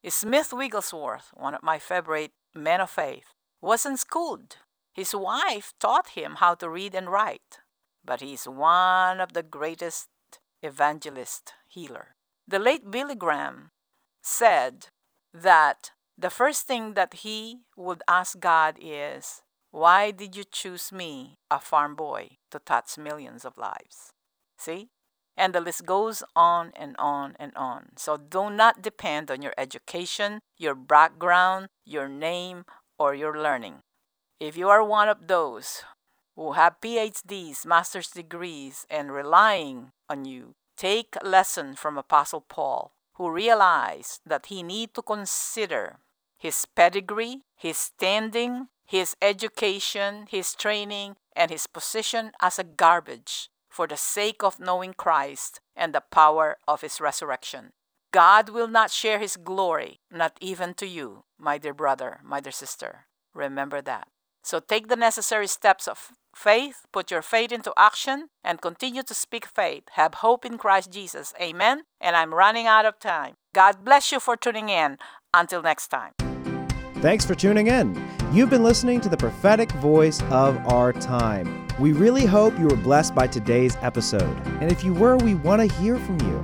Smith 0.09 0.53
Wigglesworth, 0.53 1.31
one 1.33 1.53
of 1.53 1.61
my 1.61 1.77
favorite 1.79 2.31
men 2.55 2.81
of 2.81 2.89
faith, 2.89 3.33
wasn't 3.61 3.99
schooled. 3.99 4.57
His 4.93 5.13
wife 5.13 5.73
taught 5.79 6.09
him 6.09 6.35
how 6.39 6.55
to 6.55 6.69
read 6.69 6.95
and 6.95 7.11
write, 7.11 7.59
but 8.03 8.21
he 8.21 8.33
is 8.33 8.47
one 8.47 9.19
of 9.19 9.33
the 9.33 9.43
greatest 9.43 10.07
evangelist 10.63 11.53
healer. 11.67 12.16
The 12.49 12.60
late 12.60 12.89
Billy 12.89 13.15
Graham 13.15 13.71
said 14.21 14.88
that 15.33 15.91
the 16.17 16.29
first 16.29 16.65
thing 16.65 16.93
that 16.93 17.15
he 17.25 17.60
would 17.75 18.01
ask 18.07 18.39
God 18.39 18.77
is, 18.79 19.41
Why 19.71 20.12
did 20.12 20.33
you 20.33 20.45
choose 20.49 20.93
me, 20.93 21.39
a 21.51 21.60
farm 21.60 21.93
boy, 21.93 22.38
to 22.51 22.60
touch 22.60 22.97
millions 22.97 23.43
of 23.43 23.57
lives? 23.57 24.13
See? 24.57 24.88
And 25.36 25.53
the 25.53 25.60
list 25.60 25.86
goes 25.86 26.23
on 26.38 26.71
and 26.73 26.95
on 26.97 27.36
and 27.38 27.51
on. 27.57 27.89
So 27.97 28.15
do 28.15 28.49
not 28.49 28.81
depend 28.81 29.29
on 29.29 29.41
your 29.41 29.53
education, 29.57 30.39
your 30.57 30.73
background, 30.73 31.67
your 31.86 32.07
name, 32.07 32.63
or 32.97 33.13
your 33.13 33.38
learning. 33.38 33.83
If 34.39 34.55
you 34.55 34.69
are 34.69 34.83
one 34.83 35.10
of 35.10 35.27
those 35.27 35.83
who 36.38 36.53
have 36.53 36.79
PhDs, 36.81 37.65
master's 37.65 38.07
degrees, 38.07 38.86
and 38.89 39.12
relying 39.12 39.91
on 40.10 40.23
you 40.23 40.55
take 40.77 41.15
a 41.19 41.27
lesson 41.27 41.75
from 41.75 41.97
Apostle 41.97 42.41
Paul, 42.41 42.93
who 43.15 43.31
realized 43.31 44.21
that 44.25 44.45
he 44.45 44.63
need 44.63 44.93
to 44.93 45.01
consider 45.01 45.97
his 46.37 46.65
pedigree, 46.75 47.41
his 47.55 47.77
standing, 47.77 48.67
his 48.85 49.15
education, 49.21 50.27
his 50.29 50.53
training, 50.53 51.17
and 51.35 51.51
his 51.51 51.67
position 51.67 52.31
as 52.41 52.57
a 52.57 52.63
garbage 52.63 53.49
for 53.69 53.87
the 53.87 53.97
sake 53.97 54.43
of 54.43 54.59
knowing 54.59 54.93
Christ 54.93 55.59
and 55.75 55.93
the 55.93 56.01
power 56.01 56.57
of 56.67 56.81
his 56.81 57.01
resurrection. 57.01 57.71
God 58.11 58.49
will 58.49 58.67
not 58.67 58.91
share 58.91 59.19
his 59.19 59.35
glory, 59.35 59.99
not 60.09 60.37
even 60.39 60.73
to 60.75 60.87
you, 60.87 61.23
my 61.37 61.57
dear 61.57 61.73
brother, 61.73 62.19
my 62.23 62.39
dear 62.39 62.51
sister. 62.51 63.07
Remember 63.33 63.81
that. 63.81 64.07
So 64.41 64.59
take 64.59 64.87
the 64.87 64.95
necessary 64.95 65.47
steps 65.47 65.87
of 65.87 66.13
faith, 66.38 66.86
put 66.93 67.12
your 67.12 67.21
faith 67.21 67.52
into 67.52 67.73
action, 67.76 68.30
and 68.43 68.62
continue 68.62 69.04
to 69.04 69.13
speak 69.13 69.45
faith. 69.45 69.84
Have 69.93 70.15
hope 70.15 70.45
in 70.45 70.58
Christ 70.58 70.91
Jesus. 70.91 71.34
Amen. 71.41 71.84
And 72.00 72.15
I'm 72.15 72.34
running 72.34 72.67
out 72.67 72.86
of 72.86 73.00
time. 73.00 73.34
God 73.54 73.84
bless 73.84 74.12
you 74.12 74.19
for 74.19 74.38
tuning 74.38 74.69
in. 74.69 74.97
Until 75.34 75.62
next 75.62 75.88
time. 75.89 76.13
Thanks 77.02 77.26
for 77.26 77.36
tuning 77.36 77.67
in. 77.67 78.02
You've 78.32 78.50
been 78.50 78.63
listening 78.63 79.02
to 79.02 79.10
the 79.10 79.17
prophetic 79.17 79.71
voice 79.73 80.21
of 80.32 80.58
our 80.67 80.93
time. 80.93 81.67
We 81.80 81.91
really 81.93 82.26
hope 82.26 82.58
you 82.58 82.67
were 82.67 82.76
blessed 82.76 83.13
by 83.13 83.28
today's 83.28 83.78
episode. 83.82 84.36
And 84.62 84.71
if 84.71 84.84
you 84.84 84.93
were, 84.93 85.17
we 85.17 85.36
want 85.36 85.62
to 85.62 85.78
hear 85.78 85.97
from 85.97 86.19
you. 86.21 86.43